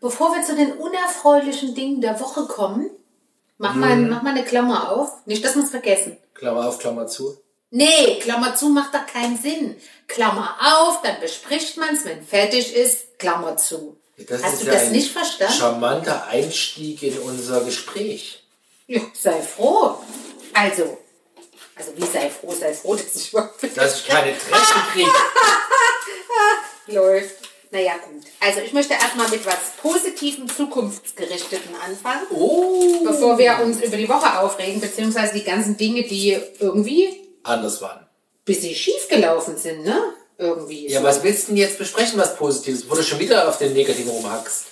Bevor 0.00 0.34
wir 0.34 0.44
zu 0.44 0.54
den 0.54 0.72
unerfreulichen 0.74 1.74
Dingen 1.74 2.00
der 2.00 2.20
Woche 2.20 2.46
kommen, 2.46 2.90
mach, 3.58 3.74
mal, 3.74 3.96
mach 3.96 4.22
mal 4.22 4.30
eine 4.30 4.44
Klammer 4.44 4.92
auf. 4.92 5.10
Nicht, 5.26 5.44
dass 5.44 5.56
wir 5.56 5.64
es 5.64 5.70
vergessen. 5.70 6.16
Klammer 6.34 6.68
auf, 6.68 6.78
Klammer 6.78 7.06
zu. 7.06 7.38
Nee, 7.70 8.18
Klammer 8.20 8.54
zu 8.56 8.68
macht 8.70 8.94
da 8.94 9.00
keinen 9.00 9.36
Sinn. 9.36 9.76
Klammer 10.06 10.56
auf, 10.60 11.02
dann 11.02 11.20
bespricht 11.20 11.76
man 11.76 11.94
es, 11.94 12.04
wenn 12.04 12.22
fertig 12.24 12.74
ist, 12.74 13.18
Klammer 13.18 13.56
zu. 13.56 13.96
Das 14.28 14.42
Hast 14.42 14.62
du 14.62 14.66
ja 14.66 14.72
das 14.72 14.90
nicht 14.90 15.12
verstanden? 15.12 15.54
charmanter 15.54 16.26
Einstieg 16.28 17.02
in 17.02 17.18
unser 17.18 17.60
Gespräch. 17.64 18.42
Ja, 18.86 19.00
sei 19.12 19.40
froh. 19.42 19.96
Also, 20.54 20.98
also 21.76 21.92
wie 21.96 22.06
sei 22.06 22.30
froh, 22.30 22.52
sei 22.58 22.72
froh, 22.72 22.96
dass 22.96 23.14
ich 23.14 23.32
überhaupt 23.32 23.76
Dass 23.76 24.00
ich 24.00 24.06
keine 24.08 24.32
Treppe 24.36 24.80
kriege. 24.92 25.10
läuft. 26.86 27.47
Naja, 27.70 27.92
gut. 28.04 28.22
Also 28.40 28.60
ich 28.60 28.72
möchte 28.72 28.94
erstmal 28.94 29.28
mit 29.28 29.44
was 29.44 29.56
Positivem, 29.82 30.48
Zukunftsgerichteten 30.48 31.74
anfangen, 31.86 32.26
Oh. 32.30 33.04
bevor 33.04 33.36
wir 33.38 33.58
uns 33.62 33.82
über 33.82 33.96
die 33.96 34.08
Woche 34.08 34.38
aufregen, 34.40 34.80
beziehungsweise 34.80 35.34
die 35.34 35.44
ganzen 35.44 35.76
Dinge, 35.76 36.02
die 36.04 36.38
irgendwie 36.58 37.10
Anders 37.42 37.80
waren. 37.82 37.98
ein 38.00 38.06
bisschen 38.44 38.74
schief 38.74 39.08
gelaufen 39.08 39.56
sind, 39.58 39.84
ne? 39.84 40.00
Irgendwie. 40.38 40.88
Ja, 40.88 41.00
so. 41.00 41.06
was 41.06 41.22
willst 41.22 41.44
du 41.44 41.46
denn 41.48 41.56
jetzt 41.58 41.78
besprechen, 41.78 42.18
was 42.18 42.36
Positives? 42.36 42.88
Wo 42.88 42.94
du 42.94 43.02
schon 43.02 43.18
wieder 43.18 43.48
auf 43.48 43.58
den 43.58 43.72
Negativen 43.74 44.10
rumhackst. 44.10 44.66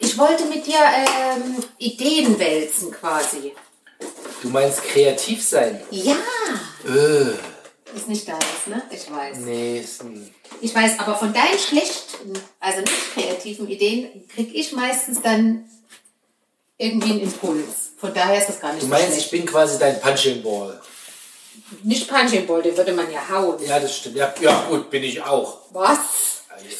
Ich 0.00 0.16
wollte 0.16 0.44
mit 0.46 0.66
dir 0.66 0.78
ähm, 0.78 1.56
Ideen 1.78 2.38
wälzen 2.38 2.90
quasi. 2.92 3.52
Du 4.42 4.48
meinst 4.48 4.82
kreativ 4.84 5.44
sein? 5.46 5.80
Ja, 5.90 6.16
Äh, 6.86 7.96
ist 7.96 8.06
nicht 8.08 8.28
deins, 8.28 8.44
ne? 8.66 8.80
Ich 8.90 9.10
weiß. 9.10 9.38
nee, 9.38 9.80
ist 9.80 10.02
ein 10.02 10.32
Ich 10.60 10.72
weiß, 10.74 11.00
aber 11.00 11.16
von 11.16 11.32
deinen 11.32 11.58
schlechten, 11.58 12.07
also 12.60 12.80
nicht 12.80 13.14
kreativen 13.14 13.68
Ideen, 13.68 14.28
krieg 14.34 14.50
ich 14.54 14.72
meistens 14.72 15.20
dann 15.22 15.64
irgendwie 16.76 17.12
einen 17.12 17.20
Impuls. 17.22 17.92
Von 18.00 18.14
daher 18.14 18.38
ist 18.38 18.48
das 18.48 18.60
gar 18.60 18.72
nicht 18.72 18.82
Du 18.82 18.86
so 18.86 18.90
meinst, 18.90 19.06
schlecht. 19.08 19.24
ich 19.26 19.30
bin 19.30 19.46
quasi 19.46 19.78
dein 19.78 20.00
Punching 20.00 20.42
Ball. 20.42 20.80
Nicht 21.82 22.08
Punching 22.08 22.46
Ball, 22.46 22.62
den 22.62 22.76
würde 22.76 22.92
man 22.92 23.10
ja 23.10 23.20
hauen. 23.30 23.58
Ja, 23.64 23.80
das 23.80 23.96
stimmt. 23.96 24.16
Ja, 24.16 24.32
ja 24.40 24.66
gut, 24.68 24.90
bin 24.90 25.02
ich 25.02 25.20
auch. 25.22 25.58
Was? 25.72 25.98
Ich, 26.68 26.76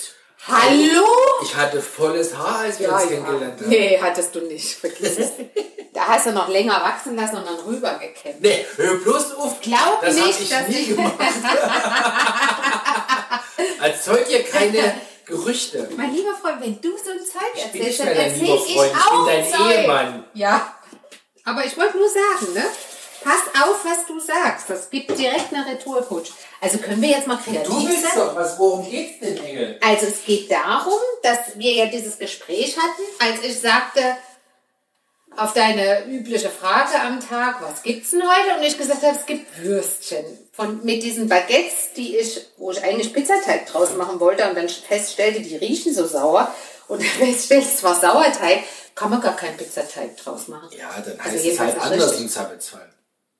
Hallo? 0.46 1.04
ich 1.42 1.54
hatte 1.56 1.82
volles 1.82 2.34
Haar, 2.36 2.60
als 2.60 2.78
wir 2.80 2.92
uns 2.92 3.08
kennengelernt 3.08 3.60
haben. 3.60 3.68
Nee, 3.68 3.98
hattest 4.00 4.34
du 4.34 4.40
nicht. 4.40 4.74
Vergiss 4.76 5.18
es. 5.18 5.30
da 5.92 6.06
hast 6.06 6.26
du 6.26 6.32
noch 6.32 6.48
länger 6.48 6.80
wachsen 6.82 7.16
lassen 7.16 7.36
und 7.36 7.46
dann 7.46 7.58
rübergekämmt. 7.66 8.40
Nee, 8.40 8.64
hör 8.76 8.94
bloß 8.96 9.34
auf. 9.34 9.60
Glaub 9.60 10.00
das 10.00 10.14
nicht, 10.14 10.40
ich 10.40 10.48
dass 10.48 10.68
nie 10.68 10.76
ich- 10.76 10.88
gemacht. 10.96 11.14
Erzeug 13.82 14.26
hier 14.28 14.44
keine 14.44 14.94
Gerüchte. 15.28 15.88
Mein 15.96 16.14
lieber 16.14 16.34
Freund, 16.34 16.60
wenn 16.60 16.80
du 16.80 16.90
so 16.96 17.10
ein 17.10 17.18
Zeug 17.18 17.52
Ich 17.54 17.64
erzählst, 17.64 18.00
dann 18.00 18.08
erzähl 18.08 18.44
ich 18.44 18.48
Freund, 18.48 18.66
ich 18.66 18.76
bin 18.76 18.96
auch 18.96 19.26
dein 19.26 19.46
Zeug. 19.46 19.78
Ehemann. 19.78 20.24
Ja. 20.34 20.74
Aber 21.44 21.64
ich 21.64 21.76
wollte 21.76 21.98
nur 21.98 22.08
sagen, 22.08 22.54
ne? 22.54 22.64
Pass 23.22 23.62
auf, 23.62 23.84
was 23.84 24.06
du 24.06 24.18
sagst. 24.20 24.70
Das 24.70 24.88
gibt 24.88 25.18
direkt 25.18 25.52
eine 25.52 25.66
Retourkutsch. 25.66 26.30
Also 26.60 26.78
können 26.78 27.02
wir 27.02 27.10
jetzt 27.10 27.26
mal 27.26 27.36
kreativ 27.36 27.64
Du 27.68 27.86
willst 27.86 28.02
sein? 28.02 28.12
doch, 28.16 28.36
was, 28.36 28.58
worum 28.58 28.88
geht's 28.88 29.20
denn, 29.20 29.36
Engel? 29.44 29.78
Also 29.84 30.06
es 30.06 30.24
geht 30.24 30.50
darum, 30.50 30.98
dass 31.22 31.38
wir 31.56 31.72
ja 31.72 31.86
dieses 31.86 32.18
Gespräch 32.18 32.76
hatten, 32.76 33.02
als 33.18 33.44
ich 33.44 33.60
sagte, 33.60 34.00
auf 35.36 35.52
deine 35.52 36.06
übliche 36.06 36.50
Frage 36.50 37.00
am 37.00 37.20
Tag, 37.20 37.62
was 37.62 37.82
gibt's 37.82 38.10
denn 38.10 38.22
heute? 38.22 38.58
Und 38.58 38.64
ich 38.64 38.76
gesagt 38.76 39.02
habe, 39.02 39.16
es 39.16 39.26
gibt 39.26 39.62
Würstchen. 39.62 40.24
Von, 40.52 40.84
mit 40.84 41.02
diesen 41.04 41.28
Baguettes, 41.28 41.92
die 41.96 42.16
ich, 42.16 42.40
wo 42.56 42.72
ich 42.72 42.82
eigentlich 42.82 43.12
Pizzateig 43.12 43.66
draus 43.66 43.94
machen 43.94 44.18
wollte 44.18 44.48
und 44.48 44.56
dann 44.56 44.68
feststellte, 44.68 45.40
die 45.40 45.56
riechen 45.56 45.94
so 45.94 46.06
sauer. 46.06 46.52
Und 46.88 47.00
dann 47.02 47.08
feststellte, 47.08 47.68
es 47.68 47.82
war 47.84 47.94
Sauerteig, 47.94 48.64
kann 48.96 49.10
man 49.10 49.20
gar 49.20 49.36
keinen 49.36 49.56
Pizzateig 49.56 50.16
draus 50.16 50.48
machen. 50.48 50.68
Ja, 50.76 50.90
dann 51.04 51.12
Also 51.20 51.22
heißt 51.24 51.34
es 51.36 51.44
jedenfalls 51.44 51.78
halt 51.78 51.92
anders 51.92 52.20
im 52.20 52.28
Zweifelsfall. 52.28 52.88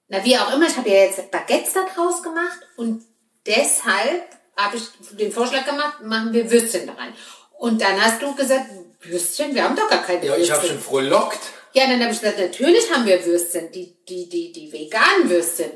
Na, 0.08 0.24
wie 0.24 0.38
auch 0.38 0.54
immer, 0.54 0.66
ich 0.68 0.76
habe 0.76 0.88
ja 0.88 0.96
jetzt 1.04 1.30
Baguettes 1.32 1.72
da 1.74 1.80
draus 1.94 2.22
gemacht 2.22 2.58
und 2.76 3.04
deshalb 3.46 4.22
habe 4.56 4.76
ich 4.76 4.84
den 5.16 5.32
Vorschlag 5.32 5.64
gemacht, 5.66 6.02
machen 6.02 6.32
wir 6.32 6.50
Würstchen 6.50 6.86
da 6.86 6.92
rein. 6.94 7.12
Und 7.58 7.80
dann 7.82 8.00
hast 8.00 8.22
du 8.22 8.34
gesagt, 8.34 8.66
Würstchen, 9.00 9.54
wir 9.54 9.64
haben 9.64 9.74
doch 9.76 9.88
gar 9.88 10.02
keine 10.02 10.24
Ja, 10.24 10.36
ich 10.36 10.50
habe 10.50 10.62
Würstchen. 10.62 10.78
schon 10.80 10.84
frohlockt. 10.88 11.38
Ja, 11.72 11.86
dann 11.86 12.00
habe 12.00 12.12
ich 12.12 12.20
gesagt, 12.20 12.38
natürlich 12.38 12.90
haben 12.92 13.06
wir 13.06 13.24
Würstchen, 13.24 13.70
die, 13.72 13.94
die, 14.08 14.28
die, 14.28 14.52
die 14.52 14.72
veganen 14.72 15.28
Würstchen. 15.28 15.70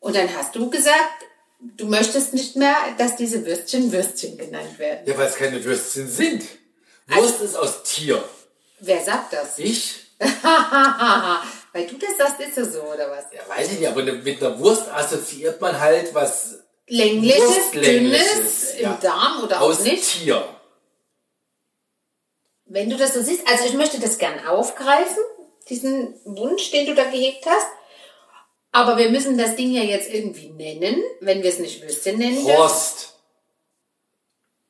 Und 0.00 0.16
dann 0.16 0.34
hast 0.36 0.54
du 0.54 0.68
gesagt, 0.68 1.24
du 1.60 1.86
möchtest 1.86 2.34
nicht 2.34 2.56
mehr, 2.56 2.76
dass 2.98 3.16
diese 3.16 3.44
Würstchen 3.46 3.92
Würstchen 3.92 4.36
genannt 4.36 4.78
werden. 4.78 5.00
Ja, 5.06 5.16
weil 5.16 5.28
es 5.28 5.36
keine 5.36 5.62
Würstchen 5.64 6.08
sind. 6.08 6.42
Wurst 7.06 7.40
ist 7.40 7.56
aus 7.56 7.82
Tier. 7.82 8.22
Wer 8.80 9.02
sagt 9.02 9.32
das? 9.32 9.58
Ich? 9.58 10.00
Weil 11.72 11.86
du 11.86 11.96
das 11.98 12.16
sagst, 12.18 12.40
ist 12.40 12.58
es 12.58 12.74
so, 12.74 12.82
oder 12.82 13.10
was? 13.10 13.24
Ja, 13.32 13.40
weiß 13.48 13.72
ich 13.72 13.78
nicht, 13.80 13.88
aber 13.88 14.02
mit 14.02 14.42
einer 14.42 14.58
Wurst 14.58 14.88
assoziiert 14.88 15.60
man 15.60 15.78
halt 15.78 16.14
was 16.14 16.58
Längliches, 16.86 17.40
Wurstlängliches, 17.40 18.34
dünnes, 18.34 18.74
im 18.74 18.82
ja. 18.82 18.98
Darm 19.00 19.42
oder 19.42 19.60
aus 19.60 19.80
auch 19.80 19.84
nicht? 19.84 20.04
Tier. 20.04 20.44
Wenn 22.72 22.88
du 22.88 22.96
das 22.96 23.12
so 23.14 23.22
siehst, 23.22 23.46
also 23.46 23.64
ich 23.66 23.74
möchte 23.74 24.00
das 24.00 24.16
gern 24.18 24.46
aufgreifen, 24.46 25.22
diesen 25.68 26.14
Wunsch, 26.24 26.70
den 26.70 26.86
du 26.86 26.94
da 26.94 27.04
gehegt 27.04 27.44
hast. 27.46 27.66
Aber 28.72 28.96
wir 28.96 29.10
müssen 29.10 29.36
das 29.36 29.56
Ding 29.56 29.70
ja 29.72 29.82
jetzt 29.82 30.08
irgendwie 30.08 30.48
nennen, 30.48 31.02
wenn 31.20 31.42
wir 31.42 31.50
es 31.50 31.58
nicht 31.58 31.82
Würstchen 31.82 32.16
nennen 32.18 32.36
dürfen. 32.44 32.56
Horst. 32.56 33.14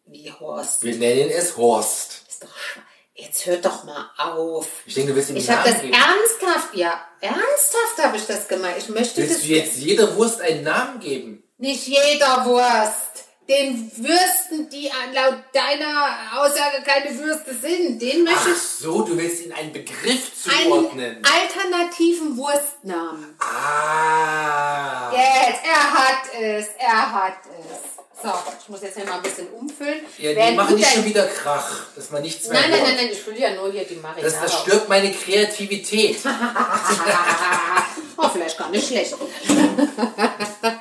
Wie 0.06 0.30
Horst. 0.32 0.82
Wir 0.82 0.96
nennen 0.96 1.30
es 1.30 1.56
Horst. 1.56 2.22
Ist 2.28 2.42
doch 2.42 2.48
schwa- 2.48 2.80
Jetzt 3.14 3.46
hört 3.46 3.64
doch 3.64 3.84
mal 3.84 4.10
auf. 4.18 4.66
Ich 4.86 4.94
denke, 4.94 5.12
du 5.12 5.20
ihm 5.30 5.36
Ich 5.36 5.48
habe 5.48 5.70
das 5.70 5.80
geben. 5.80 5.92
ernsthaft, 5.94 6.74
ja, 6.74 7.00
ernsthaft 7.20 7.98
habe 7.98 8.16
ich 8.16 8.26
das 8.26 8.48
gemeint. 8.48 8.78
Ich 8.78 8.88
möchte 8.88 9.18
Willst 9.20 9.36
das 9.36 9.42
du 9.42 9.48
jetzt 9.48 9.76
jeder 9.76 10.16
Wurst 10.16 10.40
einen 10.40 10.64
Namen 10.64 10.98
geben? 10.98 11.44
nicht 11.58 11.86
jeder 11.86 12.44
Wurst. 12.46 13.28
Den 13.48 13.90
Würsten, 13.96 14.70
die 14.70 14.88
laut 15.12 15.34
deiner 15.52 16.16
Aussage 16.36 16.80
keine 16.84 17.18
Würste 17.18 17.52
sind, 17.52 18.00
den 18.00 18.22
möchte 18.22 18.38
Ach 18.44 18.56
ich 18.56 18.62
so, 18.62 19.02
du 19.02 19.16
willst 19.18 19.44
ihn 19.44 19.52
einen 19.52 19.72
Begriff 19.72 20.30
einen 20.48 20.70
zuordnen. 20.70 21.22
alternativen 21.24 22.36
Wurstnamen. 22.36 23.34
Ah. 23.40 25.10
Jetzt, 25.12 25.60
er 25.64 25.92
hat 25.92 26.22
es, 26.40 26.66
er 26.78 27.12
hat 27.12 27.38
es. 27.68 28.22
So, 28.22 28.30
ich 28.60 28.68
muss 28.68 28.82
jetzt 28.82 28.96
hier 28.96 29.04
mal 29.04 29.16
ein 29.16 29.22
bisschen 29.22 29.48
umfüllen. 29.48 30.04
Ja, 30.18 30.32
die 30.32 30.54
machen 30.54 30.76
nicht 30.76 30.92
schon 30.92 31.04
wieder 31.04 31.26
Krach, 31.26 31.86
dass 31.96 32.10
man 32.12 32.22
nichts 32.22 32.46
mehr 32.48 32.60
Nein, 32.60 32.70
nein, 32.70 32.82
nein, 32.84 32.94
nein, 32.94 33.08
ich 33.10 33.20
fülle 33.20 33.40
ja 33.40 33.54
nur 33.54 33.72
hier 33.72 33.84
die 33.84 33.96
Marinade. 33.96 34.22
Das, 34.22 34.40
das 34.40 34.60
stört 34.60 34.88
meine 34.88 35.10
Kreativität. 35.12 36.18
oh, 38.16 38.28
vielleicht 38.28 38.56
gar 38.56 38.70
nicht 38.70 38.86
schlecht. 38.86 39.16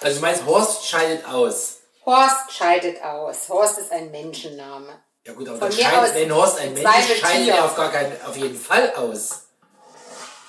Also 0.00 0.16
du 0.16 0.22
meinst, 0.22 0.46
Horst 0.46 0.86
scheidet 0.86 1.24
aus. 1.26 1.80
Horst 2.06 2.52
scheidet 2.52 3.02
aus. 3.02 3.48
Horst 3.48 3.78
ist 3.78 3.92
ein 3.92 4.10
Menschenname. 4.10 5.00
Ja 5.26 5.34
gut, 5.34 5.48
aber 5.48 5.58
Von 5.58 5.70
dann 5.70 6.14
wenn 6.14 6.34
Horst 6.34 6.58
ein 6.58 6.72
Mensch 6.72 7.10
ist, 7.10 7.20
scheidet 7.20 7.48
er 7.48 7.64
auf, 7.64 7.76
gar 7.76 7.90
keinen, 7.90 8.12
auf 8.26 8.36
jeden 8.36 8.58
Fall 8.58 8.94
aus. 8.94 9.42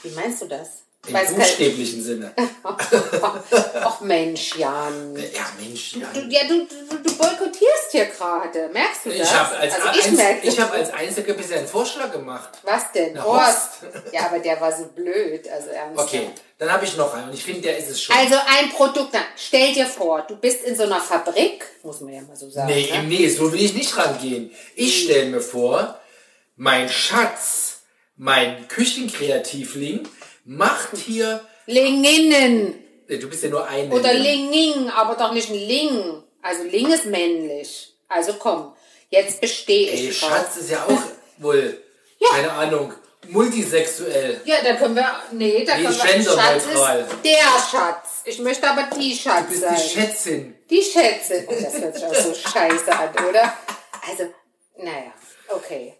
Wie 0.03 0.11
meinst 0.11 0.41
du 0.41 0.47
das? 0.47 0.80
Im 1.07 1.15
Weiß 1.15 1.33
buchstäblichen 1.33 2.03
Sinne. 2.03 2.31
Ach 2.63 4.01
Mensch, 4.01 4.55
Jan. 4.55 5.15
Ja, 5.15 5.47
Mensch, 5.59 5.95
ja. 5.95 6.07
Du, 6.13 6.19
ja, 6.29 6.41
du, 6.47 6.67
du, 6.67 6.97
du 7.03 7.17
boykottierst 7.17 7.91
hier 7.91 8.05
gerade. 8.05 8.69
Merkst 8.71 9.05
du 9.05 9.09
das? 9.09 9.27
Ich 9.27 9.33
habe 9.33 9.57
als, 9.57 9.73
also 9.73 9.99
ich 9.99 10.11
merke 10.11 10.47
ich 10.47 10.59
hab 10.59 10.71
als 10.71 10.93
Einziger 10.93 11.33
bisher 11.33 11.57
einen 11.57 11.67
Vorschlag 11.67 12.11
gemacht. 12.11 12.49
Was 12.61 12.91
denn? 12.91 13.13
Na, 13.15 13.23
Horst. 13.23 13.79
Ja, 14.11 14.27
aber 14.27 14.37
der 14.37 14.61
war 14.61 14.71
so 14.71 14.85
blöd. 14.85 15.49
Also 15.49 15.69
ernsthaft. 15.69 16.07
Okay, 16.07 16.29
dann 16.59 16.71
habe 16.71 16.85
ich 16.85 16.95
noch 16.95 17.11
einen 17.15 17.29
und 17.29 17.33
ich 17.33 17.43
finde, 17.43 17.61
der 17.61 17.79
ist 17.79 17.89
es 17.89 17.99
schon. 17.99 18.15
Also 18.15 18.35
ein 18.35 18.69
Produkt, 18.69 19.09
na, 19.13 19.21
stell 19.35 19.73
dir 19.73 19.87
vor, 19.87 20.21
du 20.27 20.35
bist 20.35 20.63
in 20.63 20.75
so 20.75 20.83
einer 20.83 21.01
Fabrik, 21.01 21.65
muss 21.81 22.01
man 22.01 22.13
ja 22.13 22.21
mal 22.21 22.35
so 22.35 22.47
sagen. 22.47 22.71
nee, 22.71 22.91
ne? 22.91 23.03
nee, 23.07 23.27
so 23.27 23.51
will 23.51 23.59
ich 23.59 23.73
nicht 23.73 23.97
rangehen. 23.97 24.51
Ich 24.75 25.05
stelle 25.05 25.31
mir 25.31 25.41
vor, 25.41 25.99
mein 26.57 26.89
Schatz, 26.89 27.79
mein 28.17 28.67
Küchenkreativling, 28.67 30.07
macht 30.45 30.97
hier. 30.97 31.41
Linginnen 31.67 32.77
Du 33.07 33.29
bist 33.29 33.43
ja 33.43 33.49
nur 33.49 33.67
ein. 33.67 33.91
oder 33.91 34.13
Länder. 34.13 34.23
Linging, 34.23 34.89
aber 34.89 35.15
doch 35.15 35.33
nicht 35.33 35.49
ein 35.49 35.55
Ling. 35.55 36.23
Also 36.41 36.63
Ling 36.63 36.91
ist 36.91 37.05
männlich. 37.05 37.93
Also 38.07 38.33
komm, 38.33 38.73
jetzt 39.09 39.41
bestehe 39.41 39.91
ich 39.91 40.05
Ey. 40.07 40.13
Schatz 40.13 40.57
ist 40.57 40.69
ja 40.69 40.85
auch 40.85 41.01
wohl, 41.37 41.81
keine 42.31 42.51
Ahnung, 42.53 42.93
multisexuell. 43.27 44.41
Ja, 44.45 44.57
da 44.63 44.75
können 44.75 44.95
wir, 44.95 45.05
nee, 45.31 45.65
da 45.65 45.75
Nee, 45.77 45.83
können 45.83 45.95
wir, 45.97 46.01
Schatz 46.05 46.11
genderneutral. 46.13 46.99
ist 47.01 47.25
der 47.25 47.69
Schatz. 47.77 48.07
Ich 48.25 48.39
möchte 48.39 48.69
aber 48.69 48.83
die 48.97 49.13
Schatz 49.15 49.43
Du 49.43 49.49
bist 49.49 49.61
sein. 49.61 49.75
die 49.75 49.89
Schätzin. 49.89 50.55
Die 50.69 50.81
Schätze. 50.83 51.45
Oh, 51.47 51.53
das 51.61 51.81
hört 51.81 51.95
sich 51.95 52.05
auch 52.05 52.15
so 52.15 52.33
scheiße 52.33 52.91
an, 52.97 53.09
oder? 53.29 53.53
Also, 54.09 54.33
naja, 54.77 55.13
okay. 55.49 55.95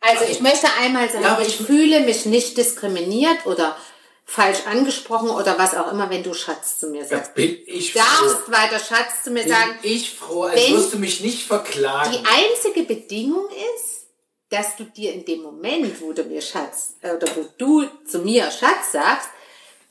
Also 0.00 0.24
ich 0.24 0.40
möchte 0.40 0.66
einmal 0.80 1.08
sagen, 1.10 1.24
Ja, 1.24 1.38
ich 1.40 1.60
ich- 1.60 1.66
fühle 1.66 2.00
mich 2.00 2.24
nicht 2.26 2.56
diskriminiert 2.56 3.46
oder 3.46 3.76
falsch 4.24 4.58
angesprochen 4.66 5.30
oder 5.30 5.58
was 5.58 5.74
auch 5.74 5.90
immer, 5.90 6.10
wenn 6.10 6.22
du 6.22 6.34
Schatz 6.34 6.78
zu 6.78 6.88
mir 6.88 7.04
sagst. 7.04 7.34
bin 7.34 7.58
ich 7.66 7.92
Darfst 7.94 8.36
froh. 8.44 8.52
weiter 8.52 8.78
Schatz 8.78 9.24
zu 9.24 9.30
mir 9.30 9.42
Bin 9.44 9.52
sagen. 9.52 9.78
ich 9.82 10.14
froh, 10.14 10.42
als 10.42 10.68
wirst 10.70 10.92
du 10.94 10.98
mich 10.98 11.20
nicht 11.20 11.46
verklagen. 11.46 12.12
Die 12.12 12.18
einzige 12.26 12.82
Bedingung 12.82 13.48
ist, 13.48 14.06
dass 14.50 14.76
du 14.76 14.84
dir 14.84 15.12
in 15.14 15.24
dem 15.24 15.42
Moment, 15.42 16.00
wo 16.00 16.12
du 16.12 16.22
mir 16.24 16.42
Schatz, 16.42 16.94
äh, 17.02 17.12
oder 17.12 17.26
wo 17.36 17.46
du 17.58 17.84
zu 18.06 18.18
mir 18.20 18.50
Schatz 18.50 18.92
sagst, 18.92 19.28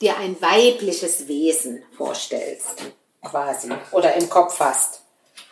dir 0.01 0.15
ein 0.17 0.39
weibliches 0.39 1.27
Wesen 1.27 1.83
vorstellst. 1.97 2.75
Quasi. 3.23 3.69
Oder 3.91 4.13
im 4.15 4.29
Kopf 4.29 4.59
hast. 4.59 5.01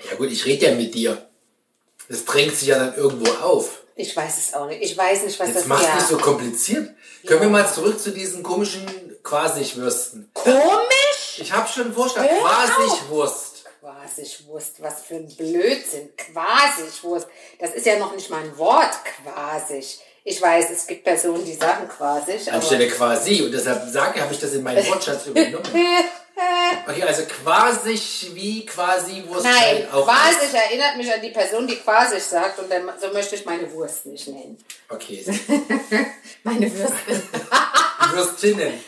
Ja 0.10 0.16
gut, 0.16 0.32
ich 0.32 0.46
rede 0.46 0.68
ja 0.68 0.76
mit 0.76 0.94
dir. 0.94 1.28
Das 2.08 2.24
drängt 2.26 2.56
sich 2.56 2.68
ja 2.70 2.78
dann 2.78 2.96
irgendwo 2.96 3.32
auf. 3.44 3.82
Ich 3.96 4.16
weiß 4.16 4.38
es 4.38 4.54
auch 4.54 4.68
nicht. 4.68 4.82
Ich 4.82 4.98
weiß 4.98 5.24
nicht, 5.24 5.40
was 5.40 5.48
Jetzt 5.48 5.58
das 5.60 5.66
mach's 5.68 5.84
ja. 5.84 5.96
nicht 5.96 6.08
so 6.08 6.18
kompliziert. 6.18 6.90
Können 7.26 7.42
wir 7.42 7.50
mal 7.50 7.72
zurück 7.72 8.00
zu 8.00 8.12
diesen 8.12 8.44
komischen 8.44 8.86
Quasigwürsten. 9.24 10.30
Komisch? 10.34 11.38
Ich 11.38 11.52
habe 11.52 11.68
schon 11.68 11.86
einen 11.86 11.94
Vorschlag. 11.94 12.24
Hör 12.30 12.38
auf. 12.38 12.76
Quasigwurst. 12.76 13.66
Quasigwurst, 13.80 14.82
was 14.82 15.02
für 15.04 15.16
ein 15.16 15.28
Blödsinn. 15.36 16.10
Quasigwurst. 16.18 17.28
Das 17.60 17.72
ist 17.74 17.86
ja 17.86 17.98
noch 17.98 18.14
nicht 18.16 18.30
mal 18.30 18.44
ein 18.44 18.58
Wort, 18.58 18.94
quasig. 19.24 20.00
Ich 20.24 20.42
weiß, 20.42 20.72
es 20.72 20.88
gibt 20.88 21.04
Personen, 21.04 21.46
die 21.46 21.54
sagen 21.54 21.88
quasig. 21.88 22.48
aber- 22.48 22.58
Anstelle 22.58 22.88
quasi. 22.90 23.44
Und 23.44 23.52
deshalb 23.52 23.88
sage, 23.92 24.22
habe 24.22 24.34
ich 24.34 24.40
das 24.40 24.54
in 24.54 24.64
meinen 24.64 24.86
Wortschatz 24.88 25.26
übernommen. 25.28 25.66
Okay, 26.88 27.04
also 27.04 27.24
quasig 27.26 28.32
wie 28.34 28.66
quasi 28.66 29.24
Wurst. 29.28 29.46
Nein, 29.46 29.88
auch 29.92 30.06
quasig 30.06 30.54
erinnert 30.54 30.98
mich 30.98 31.12
an 31.14 31.22
die 31.22 31.30
Person, 31.30 31.66
die 31.66 31.78
quasig 31.78 32.22
sagt 32.22 32.60
und 32.60 32.70
dann, 32.70 32.92
so 33.00 33.08
möchte 33.14 33.36
ich 33.36 33.46
meine 33.46 33.72
Wurst 33.72 34.06
nicht 34.06 34.28
nennen. 34.28 34.58
Okay. 34.90 35.24
Meine 36.44 36.72
Würstin. 36.72 37.24
Würstinnen. 38.12 38.74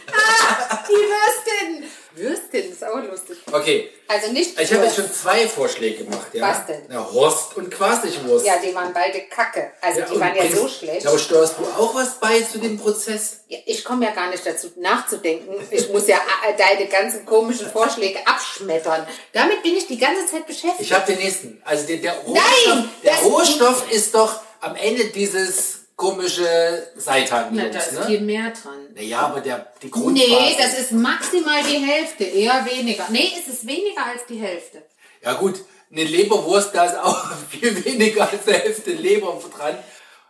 die 0.87 0.93
Würstin. 0.93 1.89
Würstin 2.17 2.71
ist 2.71 2.83
auch 2.83 2.97
lustig. 3.03 3.37
Okay. 3.51 3.89
Also 4.07 4.31
nicht 4.31 4.59
Ich 4.59 4.73
habe 4.73 4.85
jetzt 4.85 4.95
schon 4.95 5.11
zwei 5.11 5.47
Vorschläge 5.47 6.05
gemacht, 6.05 6.27
ja? 6.33 6.49
Was 6.49 6.65
denn? 6.65 6.81
Na, 6.89 7.05
Horst 7.11 7.55
und 7.57 7.69
Quasigwurst. 7.69 8.45
Ja, 8.45 8.53
die 8.57 8.73
waren 8.73 8.93
beide 8.93 9.21
kacke. 9.29 9.71
Also 9.81 10.01
die 10.01 10.13
und 10.13 10.19
waren 10.21 10.35
ja 10.35 10.49
so 10.49 10.67
schlecht. 10.67 11.05
Aber 11.05 11.19
steuerst 11.19 11.55
du 11.59 11.63
auch 11.65 11.93
was 11.93 12.19
bei 12.19 12.41
zu 12.41 12.59
dem 12.59 12.79
Prozess? 12.79 13.41
Ja, 13.47 13.59
ich 13.65 13.83
komme 13.83 14.05
ja 14.05 14.11
gar 14.11 14.29
nicht 14.29 14.45
dazu 14.45 14.71
nachzudenken. 14.77 15.55
Ich 15.71 15.89
muss 15.89 16.07
ja 16.07 16.17
äh, 16.17 16.57
deine 16.57 16.87
ganzen 16.89 17.25
komischen 17.25 17.69
Vorschläge 17.69 18.19
abschmettern. 18.25 19.05
Damit 19.33 19.61
bin 19.63 19.75
ich 19.75 19.87
die 19.87 19.97
ganze 19.97 20.25
Zeit 20.25 20.47
beschäftigt. 20.47 20.81
Ich 20.81 20.93
habe 20.93 21.05
den 21.05 21.21
nächsten. 21.21 21.61
Also 21.65 21.85
der, 21.87 21.97
der 21.97 22.13
Rohstoff, 22.13 22.75
Nein, 22.75 22.89
der 23.03 23.15
Rohstoff 23.17 23.91
ist 23.91 24.15
doch 24.15 24.39
am 24.61 24.75
Ende 24.75 25.05
dieses 25.05 25.76
komische 25.97 26.87
Seitan. 26.95 27.57
Da 27.57 27.63
ist 27.65 27.91
ne? 27.91 28.05
viel 28.05 28.21
mehr 28.21 28.51
dran. 28.51 28.77
Naja, 28.95 29.19
aber 29.21 29.41
der, 29.41 29.67
die 29.81 29.91
Grundbasis. 29.91 30.29
Nee, 30.29 30.55
das 30.57 30.79
ist 30.79 30.91
maximal 30.93 31.61
die 31.63 31.79
Hälfte, 31.85 32.23
eher 32.23 32.65
weniger. 32.65 33.05
Nee, 33.09 33.31
es 33.37 33.51
ist 33.53 33.67
weniger 33.67 34.05
als 34.05 34.25
die 34.29 34.37
Hälfte. 34.39 34.83
Ja 35.21 35.33
gut, 35.33 35.55
eine 35.91 36.03
Leberwurst, 36.03 36.69
da 36.73 36.85
ist 36.85 36.97
auch 36.97 37.25
viel 37.49 37.83
weniger 37.83 38.29
als 38.31 38.47
eine 38.47 38.57
Hälfte 38.59 38.91
Leber 38.91 39.37
dran. 39.57 39.75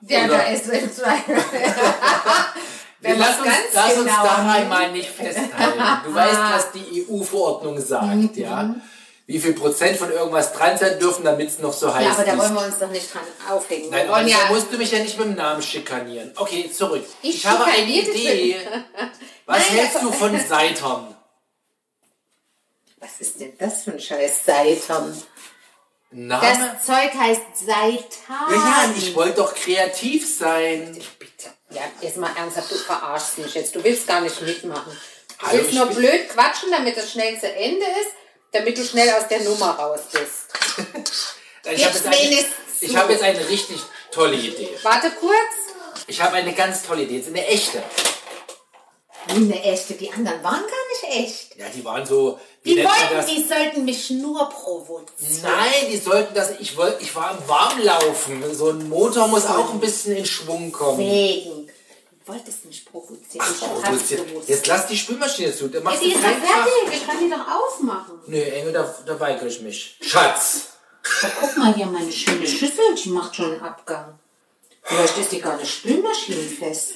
Ja, 0.01 0.25
Oder- 0.25 0.37
da 0.37 0.43
ist 0.47 0.67
im 0.69 0.91
Zweifel. 0.93 1.35
Wenn 2.99 3.19
lass 3.19 3.37
uns, 3.39 3.47
lass 3.73 3.93
uns 3.97 4.05
genau 4.05 4.23
da 4.23 4.37
nimmt. 4.41 4.55
einmal 4.55 4.91
nicht 4.91 5.09
festhalten. 5.09 5.79
Du 6.05 6.15
weißt, 6.15 6.39
was 6.51 6.71
die 6.71 7.05
EU-Verordnung 7.07 7.79
sagt, 7.79 8.15
Mhm. 8.15 8.31
ja? 8.33 8.75
Wie 9.27 9.39
viel 9.39 9.51
Prozent 9.53 9.97
von 9.97 10.09
irgendwas 10.09 10.53
dran 10.53 10.77
sein 10.77 10.97
dürfen, 10.99 11.25
damit 11.25 11.49
es 11.49 11.59
noch 11.59 11.73
so 11.73 11.93
heiß 11.93 12.03
Ja, 12.05 12.11
aber 12.13 12.23
da 12.23 12.31
ist. 12.33 12.39
wollen 12.39 12.53
wir 12.55 12.65
uns 12.65 12.79
doch 12.79 12.89
nicht 12.89 13.13
dran 13.13 13.23
aufhängen. 13.49 13.89
Nein, 13.89 14.05
wir 14.07 14.13
wollen 14.13 14.21
aber 14.21 14.27
ja, 14.29 14.37
da 14.47 14.53
musst 14.53 14.71
du 14.71 14.77
mich 14.77 14.89
ja 14.91 14.99
nicht 14.99 15.17
mit 15.17 15.27
dem 15.27 15.35
Namen 15.35 15.61
schikanieren. 15.61 16.31
Okay, 16.37 16.71
zurück. 16.71 17.03
Ich 17.21 17.45
habe 17.45 17.65
eine 17.65 17.85
Idee. 17.91 18.55
Was 19.45 19.57
Nein, 19.67 19.77
hältst 19.79 19.95
also- 19.97 20.07
du 20.09 20.13
von 20.13 20.39
Seitern? 20.39 21.13
was 22.99 23.19
ist 23.19 23.39
denn 23.39 23.53
das 23.59 23.83
für 23.83 23.91
ein 23.91 23.99
scheiß 23.99 24.45
Seitan? 24.45 25.21
Name? 26.09 26.41
Das 26.41 26.85
Zeug 26.85 27.13
heißt 27.13 27.41
Seitan. 27.53 28.51
ja, 28.53 28.91
ich 28.97 29.13
wollte 29.13 29.35
doch 29.37 29.53
kreativ 29.53 30.27
sein. 30.37 30.97
Bitte. 31.19 31.49
Ja, 31.69 31.81
jetzt 32.01 32.17
mal 32.17 32.31
ernsthaft, 32.37 32.71
du 32.71 32.75
verarschst 32.75 33.37
mich 33.39 33.53
jetzt. 33.55 33.75
Du 33.75 33.83
willst 33.83 34.07
gar 34.07 34.21
nicht 34.21 34.41
mitmachen. 34.41 34.97
Du 35.39 35.45
Hallo, 35.45 35.57
willst 35.57 35.71
ich 35.71 35.77
nur 35.77 35.85
blöd 35.87 36.29
quatschen, 36.29 36.71
damit 36.71 36.95
das 36.97 37.11
schnell 37.11 37.37
zu 37.39 37.51
Ende 37.53 37.85
ist, 37.85 38.11
damit 38.51 38.77
du 38.77 38.83
schnell 38.85 39.09
aus 39.11 39.27
der 39.27 39.41
Nummer 39.41 39.71
raus 39.71 39.99
bist. 40.11 40.47
Ich 41.69 41.83
habe 41.83 41.93
jetzt, 41.97 42.05
eine- 42.07 42.45
ich 42.79 42.91
zu. 42.91 42.97
habe 42.97 43.11
jetzt 43.11 43.23
eine 43.23 43.49
richtig 43.49 43.77
tolle 44.09 44.35
Idee. 44.37 44.69
Warte 44.83 45.11
kurz. 45.19 46.05
Ich 46.07 46.21
habe 46.21 46.37
eine 46.37 46.53
ganz 46.53 46.81
tolle 46.83 47.03
Idee. 47.03 47.17
Jetzt 47.17 47.27
eine 47.27 47.45
echte. 47.45 47.83
Eine 49.27 49.61
echte. 49.61 49.95
Die 49.95 50.09
anderen 50.09 50.41
waren 50.43 50.61
gar 50.61 51.09
nicht 51.09 51.25
echt. 51.27 51.57
Ja, 51.57 51.65
die 51.67 51.83
waren 51.83 52.05
so. 52.05 52.39
Die 52.63 52.77
wollten, 52.77 53.27
die 53.29 53.43
sollten 53.43 53.83
mich 53.83 54.09
nur 54.11 54.47
provozieren. 54.49 55.41
Nein, 55.41 55.89
die 55.91 55.97
sollten 55.97 56.33
das. 56.33 56.51
Ich, 56.59 56.77
wollt, 56.77 57.01
ich 57.01 57.13
war 57.15 57.31
im 57.37 57.47
Warmlaufen. 57.49 58.55
So 58.55 58.69
ein 58.69 58.87
Motor 58.87 59.27
muss 59.27 59.45
auch 59.45 59.71
ein 59.73 59.81
bisschen 59.81 60.15
in 60.15 60.25
Schwung 60.25 60.71
kommen. 60.71 60.99
Wegen. 60.99 61.69
Du 62.27 62.33
wolltest 62.33 62.65
mich 62.65 62.83
provozieren. 62.83 63.39
Ach, 63.39 63.89
gewusst. 64.09 64.49
Jetzt 64.49 64.67
lass 64.67 64.87
die 64.87 64.97
Spülmaschine 64.97 65.55
zu. 65.55 65.67
Ja, 65.67 65.79
machst 65.79 66.01
die 66.01 66.09
du 66.09 66.15
ist 66.15 66.23
doch 66.25 66.29
fertig. 66.29 66.73
Ich 66.91 67.07
kann 67.07 67.19
die 67.23 67.29
doch 67.29 67.47
aufmachen. 67.47 68.19
Nö, 68.27 68.41
Engel, 68.41 68.73
da, 68.73 68.95
da 69.05 69.17
weigere 69.17 69.47
ich 69.47 69.61
mich. 69.61 69.97
Schatz. 70.01 70.73
Aber 71.23 71.31
guck 71.39 71.57
mal 71.57 71.73
hier, 71.73 71.85
meine 71.85 72.11
schöne 72.11 72.45
Schüssel, 72.45 72.95
die 73.01 73.09
macht 73.11 73.33
schon 73.33 73.53
einen 73.53 73.61
Abgang. 73.61 74.19
Vielleicht 74.83 75.17
ist 75.17 75.31
die 75.31 75.39
gar 75.39 75.55
nicht 75.55 75.73
spülmaschinenfest. 75.73 76.95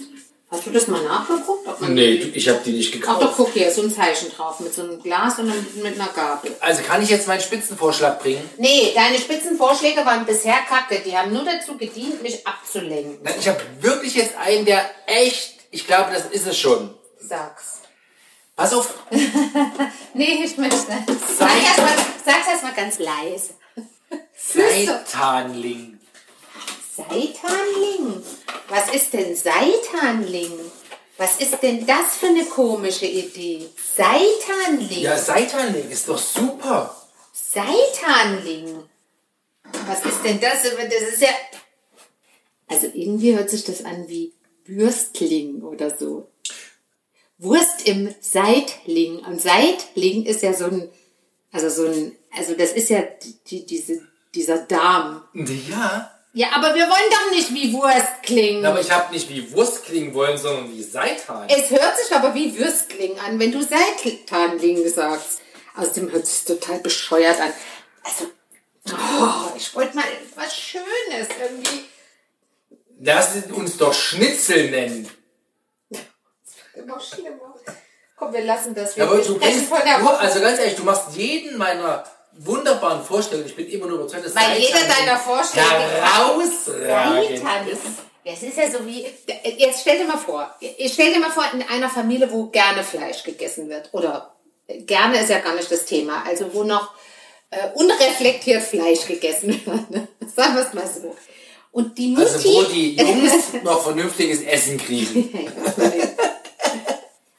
Hast 0.51 0.65
du 0.65 0.71
das 0.71 0.87
mal 0.87 1.01
nachgeguckt? 1.01 1.65
Ob 1.65 1.79
man 1.79 1.93
Nee, 1.93 2.15
ich 2.33 2.49
habe 2.49 2.59
die 2.65 2.73
nicht 2.73 2.93
Ach 3.07 3.13
doch, 3.13 3.19
gekauft. 3.19 3.33
guck 3.37 3.53
hier, 3.53 3.69
ist 3.69 3.77
so 3.77 3.83
ein 3.83 3.89
Zeichen 3.95 4.29
drauf 4.31 4.59
mit 4.59 4.73
so 4.73 4.81
einem 4.83 5.01
Glas 5.01 5.39
und 5.39 5.47
mit 5.81 5.95
einer 5.95 6.09
Gabel. 6.09 6.53
Also 6.59 6.81
kann 6.83 7.01
ich 7.01 7.09
jetzt 7.09 7.25
meinen 7.29 7.39
Spitzenvorschlag 7.39 8.19
bringen? 8.21 8.47
Nee, 8.57 8.91
deine 8.93 9.17
Spitzenvorschläge 9.17 10.05
waren 10.05 10.25
bisher 10.25 10.57
kacke. 10.67 11.01
Die 11.05 11.17
haben 11.17 11.31
nur 11.31 11.45
dazu 11.45 11.77
gedient, 11.77 12.21
mich 12.21 12.45
abzulenken. 12.45 13.19
Nein, 13.23 13.35
ich 13.39 13.47
habe 13.47 13.61
wirklich 13.79 14.13
jetzt 14.15 14.35
einen, 14.35 14.65
der 14.65 14.83
echt, 15.05 15.53
ich 15.71 15.87
glaube, 15.87 16.11
das 16.13 16.25
ist 16.25 16.45
es 16.45 16.59
schon. 16.59 16.93
Sag's. 17.17 17.79
Pass 18.57 18.73
auf, 18.73 18.93
Nee, 20.13 20.43
ich 20.43 20.57
möchte. 20.57 20.77
Sag 20.77 21.49
erst 21.63 21.77
mal, 21.77 21.95
sag's 22.25 22.47
erst 22.51 22.63
mal 22.63 22.73
ganz 22.73 22.99
leise. 22.99 23.53
Seitanling. 24.35 25.97
Seitanling. 26.93 28.21
Was 28.71 28.89
ist 28.93 29.11
denn 29.11 29.35
Seitanling? 29.35 30.57
Was 31.17 31.41
ist 31.41 31.61
denn 31.61 31.85
das 31.85 32.15
für 32.17 32.27
eine 32.27 32.45
komische 32.45 33.05
Idee? 33.05 33.67
Seitanling. 33.97 35.01
Ja, 35.01 35.17
Seitanling 35.17 35.89
ist 35.89 36.07
doch 36.07 36.17
super. 36.17 36.95
Seitanling. 37.33 38.85
Was 39.87 40.05
ist 40.05 40.23
denn 40.23 40.39
das? 40.39 40.63
Das 40.63 41.13
ist 41.13 41.21
ja. 41.21 41.27
Also 42.67 42.87
irgendwie 42.93 43.35
hört 43.35 43.49
sich 43.49 43.65
das 43.65 43.83
an 43.83 44.07
wie 44.07 44.31
Würstling 44.63 45.63
oder 45.63 45.89
so. 45.89 46.29
Wurst 47.39 47.85
im 47.89 48.15
Seitling. 48.21 49.19
Und 49.19 49.41
Seitling 49.41 50.25
ist 50.25 50.43
ja 50.43 50.53
so 50.53 50.67
ein, 50.67 50.89
also 51.51 51.67
so 51.67 51.87
ein, 51.87 52.15
also 52.37 52.53
das 52.53 52.71
ist 52.71 52.89
ja 52.89 53.01
die, 53.47 53.65
diese, 53.65 54.01
dieser 54.33 54.59
Darm. 54.59 55.25
Ja, 55.33 56.20
Ja, 56.33 56.47
aber 56.53 56.73
wir 56.75 56.83
wollen 56.83 57.09
doch 57.09 57.31
nicht 57.31 57.53
wie 57.53 57.73
Wurst 57.73 58.23
klingen. 58.23 58.65
aber 58.65 58.79
ich 58.79 58.89
habe 58.89 59.13
nicht 59.13 59.27
wie 59.29 59.51
Wurst 59.51 59.83
klingen 59.83 60.13
wollen, 60.13 60.37
sondern 60.37 60.71
wie 60.71 60.81
Seitan. 60.81 61.49
Es 61.49 61.69
hört 61.69 61.97
sich 61.97 62.15
aber 62.15 62.33
wie 62.33 62.57
Würstling 62.57 63.19
an, 63.19 63.37
wenn 63.37 63.51
du 63.51 63.61
Seitanling 63.61 64.87
sagst. 64.87 65.41
Außerdem 65.75 66.11
hört 66.11 66.23
es 66.23 66.45
total 66.45 66.79
bescheuert 66.79 67.39
an. 67.39 67.51
Also, 68.03 68.25
oh, 68.91 69.55
ich 69.57 69.75
wollte 69.75 69.95
mal 69.95 70.05
was 70.35 70.55
Schönes 70.55 71.27
irgendwie. 71.41 71.85
Lass 73.01 73.35
uns 73.51 73.77
doch 73.77 73.93
Schnitzel 73.93 74.69
nennen. 74.69 75.09
Immer 76.73 76.99
schlimmer. 76.99 77.55
Komm, 78.15 78.33
wir 78.33 78.45
lassen 78.45 78.73
das. 78.73 78.95
Wir 78.95 79.03
aber 79.03 79.17
du 79.17 79.37
bringst, 79.37 79.65
von 79.65 79.79
der 79.83 79.99
du, 79.99 80.07
also 80.07 80.39
ganz 80.39 80.59
ehrlich, 80.59 80.75
du 80.75 80.83
machst 80.83 81.15
jeden 81.15 81.57
meiner 81.57 82.03
wunderbaren 82.37 83.03
Vorstellungen, 83.03 83.47
ich 83.47 83.55
bin 83.55 83.67
immer 83.67 83.87
nur 83.87 83.99
überzeugt, 83.99 84.25
dass 84.25 84.35
Weil 84.35 84.59
jeder 84.59 84.79
deiner 84.79 85.17
Vorschläge 85.17 85.67
herausragend 85.67 87.71
ist. 87.71 87.81
Das 88.23 88.43
ist 88.43 88.57
ja 88.57 88.69
so 88.69 88.85
wie, 88.85 89.05
jetzt 89.57 89.81
stell 89.81 89.97
dir 89.97 90.05
mal 90.05 90.17
vor, 90.17 90.53
ich 90.59 90.93
stell 90.93 91.11
dir 91.11 91.19
mal 91.19 91.31
vor, 91.31 91.43
in 91.53 91.63
einer 91.63 91.89
Familie, 91.89 92.31
wo 92.31 92.45
gerne 92.45 92.83
Fleisch 92.83 93.23
gegessen 93.23 93.67
wird. 93.67 93.89
Oder 93.93 94.35
gerne 94.67 95.19
ist 95.19 95.29
ja 95.29 95.39
gar 95.39 95.55
nicht 95.55 95.71
das 95.71 95.85
Thema. 95.85 96.23
Also 96.25 96.53
wo 96.53 96.63
noch 96.63 96.91
äh, 97.49 97.69
unreflektiert 97.73 98.61
Fleisch 98.61 99.07
gegessen 99.07 99.49
wird. 99.65 100.07
Sagen 100.35 100.55
wir 100.55 100.65
es 100.65 100.73
mal 100.73 100.87
so. 100.87 101.15
Und 101.71 101.97
die 101.97 102.09
Mutti... 102.09 102.23
Also 102.23 102.53
wo 102.53 102.63
die 102.63 102.95
Jungs 102.95 103.63
noch 103.63 103.81
vernünftiges 103.81 104.41
Essen 104.41 104.77
kriegen. 104.77 105.33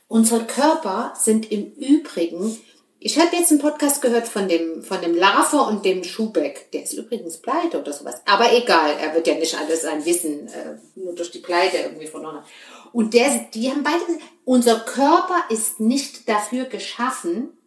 Unsere 0.09 0.45
Körper 0.45 1.15
sind 1.19 1.51
im 1.51 1.73
Übrigen 1.73 2.59
Ich 3.05 3.19
habe 3.19 3.35
jetzt 3.35 3.51
einen 3.51 3.61
Podcast 3.61 4.01
gehört 4.01 4.29
von 4.29 4.47
dem, 4.47 4.85
von 4.85 5.01
dem 5.03 5.17
Larver 5.17 5.67
und 5.67 5.85
dem 5.85 6.05
Schubeck. 6.05 6.71
Der 6.71 6.85
ist 6.85 6.93
übrigens 6.93 7.39
pleite 7.39 7.81
oder 7.81 7.93
sowas. 7.93 8.23
Aber 8.27 8.53
egal, 8.53 8.97
er 9.01 9.13
wird 9.13 9.27
ja 9.27 9.35
nicht 9.35 9.59
alles 9.59 9.83
sein 9.83 10.05
Wissen 10.05 10.47
äh, 10.47 10.77
nur 10.95 11.13
durch 11.17 11.33
die 11.33 11.41
Pleite 11.41 11.79
irgendwie 11.79 12.07
verloren. 12.07 12.45
Und 12.93 13.13
der, 13.13 13.47
die 13.53 13.71
haben 13.71 13.83
beide 13.83 14.05
gesagt, 14.05 14.23
unser 14.45 14.81
Körper 14.81 15.43
ist 15.51 15.81
nicht 15.81 16.29
dafür 16.29 16.67
geschaffen 16.67 17.59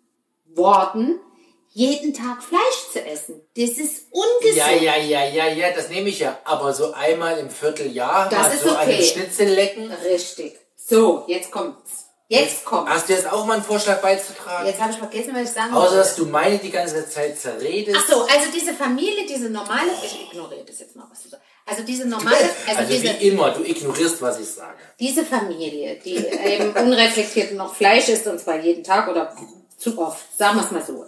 worden, 0.46 1.20
jeden 1.68 2.14
Tag 2.14 2.42
Fleisch 2.42 2.92
zu 2.94 3.04
essen. 3.06 3.42
Das 3.58 3.72
ist 3.72 4.08
ungesund. 4.12 4.56
Ja, 4.56 4.72
ja, 4.72 4.96
ja, 4.96 5.26
ja, 5.28 5.48
ja, 5.50 5.72
das 5.76 5.90
nehme 5.90 6.08
ich 6.08 6.20
ja. 6.20 6.40
Aber 6.46 6.74
so 6.74 6.94
einmal 6.94 7.38
im 7.40 7.50
Vierteljahr 7.50 8.30
Das 8.30 8.40
mal 8.40 8.54
ist 8.54 8.64
so 8.64 8.72
okay. 8.72 8.94
einen 8.94 9.04
Schnitzel 9.04 9.50
lecken. 9.50 9.92
Richtig. 9.92 10.58
So, 10.78 11.26
jetzt 11.28 11.52
kommt's. 11.52 12.05
Jetzt 12.28 12.66
kommt's. 12.66 12.92
Hast 12.92 13.08
du 13.08 13.14
jetzt 13.14 13.32
auch 13.32 13.46
mal 13.46 13.54
einen 13.56 13.64
Vorschlag 13.64 14.02
beizutragen? 14.02 14.66
Jetzt 14.66 14.82
habe 14.82 14.92
ich 14.92 14.98
vergessen, 14.98 15.32
was 15.36 15.44
ich 15.44 15.50
sagen 15.52 15.74
Außer, 15.74 15.82
wollte. 15.84 15.96
dass 15.98 16.16
du 16.16 16.26
meine 16.26 16.58
die 16.58 16.72
ganze 16.72 17.08
Zeit 17.08 17.40
zerredest. 17.40 17.96
Ach 18.00 18.08
so, 18.10 18.22
also 18.24 18.52
diese 18.54 18.74
Familie, 18.74 19.28
diese 19.28 19.50
normale, 19.50 19.92
ich 20.04 20.28
ignoriere 20.32 20.66
das 20.66 20.80
jetzt 20.80 20.96
mal, 20.96 21.06
was 21.10 21.22
du 21.22 21.30
sagst. 21.30 21.46
Also 21.68 21.84
diese 21.84 22.08
normale, 22.08 22.36
also, 22.68 22.80
Also 22.80 22.94
diese, 22.94 23.20
wie 23.20 23.28
immer, 23.28 23.52
du 23.52 23.64
ignorierst, 23.64 24.22
was 24.22 24.40
ich 24.40 24.48
sage. 24.48 24.78
diese 25.00 25.24
Familie, 25.26 26.00
die 26.04 26.16
eben 26.16 26.72
unreflektiert 26.74 27.54
noch 27.54 27.76
Fleisch 27.76 28.10
isst 28.10 28.26
und 28.28 28.40
zwar 28.40 28.60
jeden 28.60 28.84
Tag 28.84 29.08
oder 29.08 29.36
zu 29.78 29.98
oft, 30.00 30.24
sagen 30.38 30.58
wir 30.58 30.66
es 30.66 30.72
mal 30.72 30.84
so. 30.86 31.06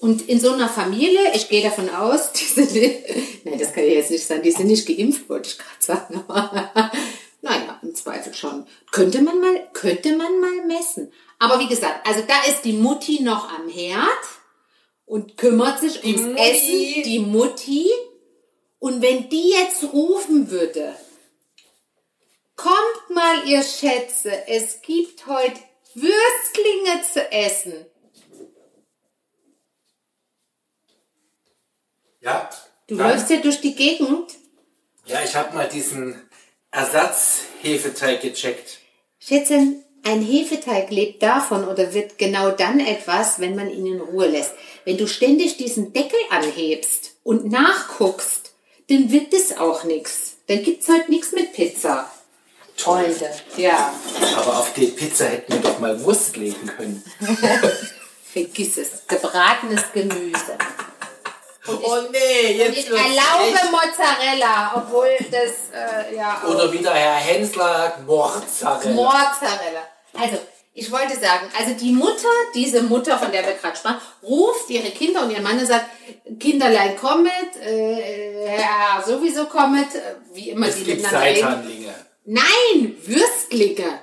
Und 0.00 0.28
in 0.28 0.40
so 0.40 0.52
einer 0.52 0.68
Familie, 0.68 1.32
ich 1.32 1.48
gehe 1.48 1.62
davon 1.62 1.88
aus, 1.90 2.32
die 2.32 2.44
sind, 2.44 2.72
nein, 3.44 3.58
das 3.58 3.72
kann 3.72 3.84
ja 3.84 3.90
jetzt 3.90 4.10
nicht 4.10 4.26
sein, 4.26 4.42
die 4.42 4.50
sind 4.50 4.66
nicht 4.66 4.86
geimpft, 4.86 5.28
wollte 5.28 5.50
ich 5.50 5.58
gerade 5.58 6.12
sagen. 6.24 6.92
Im 7.82 7.94
Zweifel 7.94 8.34
schon. 8.34 8.66
Könnte 8.90 9.20
man 9.22 9.40
mal, 9.40 9.68
könnte 9.72 10.16
man 10.16 10.40
mal 10.40 10.66
messen. 10.66 11.12
Aber 11.38 11.58
wie 11.60 11.68
gesagt, 11.68 12.06
also 12.06 12.22
da 12.26 12.42
ist 12.48 12.62
die 12.64 12.72
Mutti 12.74 13.22
noch 13.22 13.52
am 13.52 13.68
Herd 13.68 14.06
und 15.06 15.36
kümmert 15.36 15.80
sich 15.80 16.02
ums 16.04 16.20
Mutti. 16.22 16.40
Essen, 16.40 17.02
die 17.04 17.18
Mutti. 17.18 17.90
Und 18.78 19.02
wenn 19.02 19.28
die 19.28 19.50
jetzt 19.50 19.82
rufen 19.92 20.50
würde, 20.50 20.94
kommt 22.56 23.10
mal 23.10 23.46
ihr 23.46 23.62
Schätze, 23.62 24.46
es 24.48 24.80
gibt 24.82 25.26
heute 25.26 25.58
Würstlinge 25.94 27.02
zu 27.12 27.30
essen. 27.32 27.86
Ja. 32.20 32.48
Du 32.86 32.96
dann- 32.96 33.10
läufst 33.10 33.30
ja 33.30 33.38
durch 33.40 33.60
die 33.60 33.74
Gegend. 33.74 34.32
Ja, 35.06 35.22
ich 35.24 35.34
habe 35.34 35.54
mal 35.54 35.68
diesen 35.68 36.20
Ersatzhefeteig 36.72 38.22
gecheckt. 38.22 38.78
Schätzchen, 39.18 39.84
ein 40.04 40.22
Hefeteig 40.22 40.90
lebt 40.90 41.22
davon 41.22 41.68
oder 41.68 41.94
wird 41.94 42.18
genau 42.18 42.50
dann 42.50 42.80
etwas, 42.80 43.38
wenn 43.38 43.54
man 43.54 43.70
ihn 43.70 43.86
in 43.86 44.00
Ruhe 44.00 44.26
lässt. 44.26 44.52
Wenn 44.84 44.96
du 44.96 45.06
ständig 45.06 45.58
diesen 45.58 45.92
Deckel 45.92 46.18
anhebst 46.30 47.12
und 47.22 47.50
nachguckst, 47.50 48.54
dann 48.88 49.12
wird 49.12 49.32
das 49.32 49.56
auch 49.56 49.84
nichts. 49.84 50.38
Dann 50.48 50.62
gibt's 50.64 50.88
heute 50.88 51.10
nichts 51.10 51.32
mit 51.32 51.52
Pizza. 51.52 52.10
Freunde, 52.74 53.30
ja, 53.56 53.94
Aber 54.34 54.58
auf 54.58 54.72
die 54.72 54.86
Pizza 54.86 55.26
hätten 55.26 55.52
wir 55.52 55.60
doch 55.60 55.78
mal 55.78 56.02
Wurst 56.02 56.36
legen 56.36 56.66
können. 56.66 57.04
vergiss 58.32 58.78
es. 58.78 59.06
Gebratenes 59.06 59.84
Gemüse. 59.92 60.56
Oh 61.66 61.98
nee, 62.10 62.52
jetzt 62.52 62.78
Ich 62.78 62.90
wird's 62.90 63.02
erlaube 63.02 63.54
echt. 63.54 63.70
Mozzarella, 63.70 64.72
obwohl 64.76 65.08
das, 65.30 65.70
äh, 65.72 66.16
ja, 66.16 66.42
Oder 66.46 66.72
wie 66.72 66.78
der 66.78 66.94
Herr 66.94 67.14
Hensler 67.14 67.64
sagt, 67.64 68.06
Mozzarella. 68.06 68.94
Mozzarella. 68.94 69.86
Also, 70.14 70.38
ich 70.74 70.90
wollte 70.90 71.14
sagen, 71.14 71.50
also 71.58 71.74
die 71.74 71.92
Mutter, 71.92 72.28
diese 72.54 72.82
Mutter, 72.82 73.18
von 73.18 73.30
der 73.30 73.44
wir 73.44 73.52
gerade 73.52 73.76
sprachen, 73.76 74.00
ruft 74.22 74.70
ihre 74.70 74.90
Kinder 74.90 75.22
und 75.22 75.30
ihren 75.30 75.42
Mann 75.42 75.58
und 75.58 75.66
sagt, 75.66 75.86
Kinderlein 76.40 76.96
kommet, 76.96 77.56
äh, 77.62 78.46
Herr 78.46 79.02
sowieso 79.04 79.46
kommet, 79.46 79.94
äh, 79.94 80.16
wie 80.32 80.50
immer 80.50 80.68
es 80.68 80.76
die 80.76 80.84
gibt 80.84 81.02
miteinander. 81.02 81.94
Nein, 82.24 82.96
Würstlinge. 83.04 84.00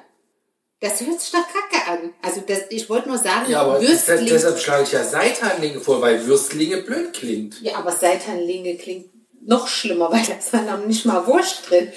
Das 0.82 1.02
hört 1.02 1.20
sich 1.20 1.32
doch 1.32 1.46
kacke 1.46 1.86
an. 1.92 2.14
Also 2.22 2.42
das, 2.42 2.60
ich 2.70 2.90
wollte 2.90 3.10
nur 3.10 3.18
sagen, 3.18 3.52
Ja, 3.52 3.62
aber 3.64 3.82
Würstlinge. 3.82 4.26
deshalb, 4.30 4.60
schlage 4.60 4.84
ich 4.84 4.92
ja 4.94 5.04
Seitanlinge 5.04 5.82
vor, 5.82 6.02
weil 6.02 6.26
Würstlinge 6.26 6.78
blöd 6.84 7.12
klingt. 7.14 7.62
Ja, 7.62 7.76
aber 7.78 7.92
Seitanlinge 7.92 8.78
klingt 8.78 9.10
noch 9.46 9.68
schlimmer, 9.68 10.10
weil 10.12 10.24
da 10.26 10.34
ist 10.34 10.54
dann 10.54 10.66
noch 10.68 10.86
nicht 10.86 11.06
mal 11.06 11.26
Wurst 11.28 11.70
drin. 11.70 11.92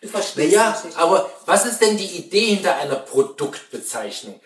Du 0.00 0.08
verstehst 0.08 0.52
Ja, 0.54 0.70
mich 0.70 0.84
nicht. 0.84 0.98
aber 0.98 1.30
was 1.46 1.66
ist 1.66 1.80
denn 1.80 1.96
die 1.98 2.04
Idee 2.16 2.46
hinter 2.56 2.76
einer 2.76 2.96
Produktbezeichnung? 2.96 4.40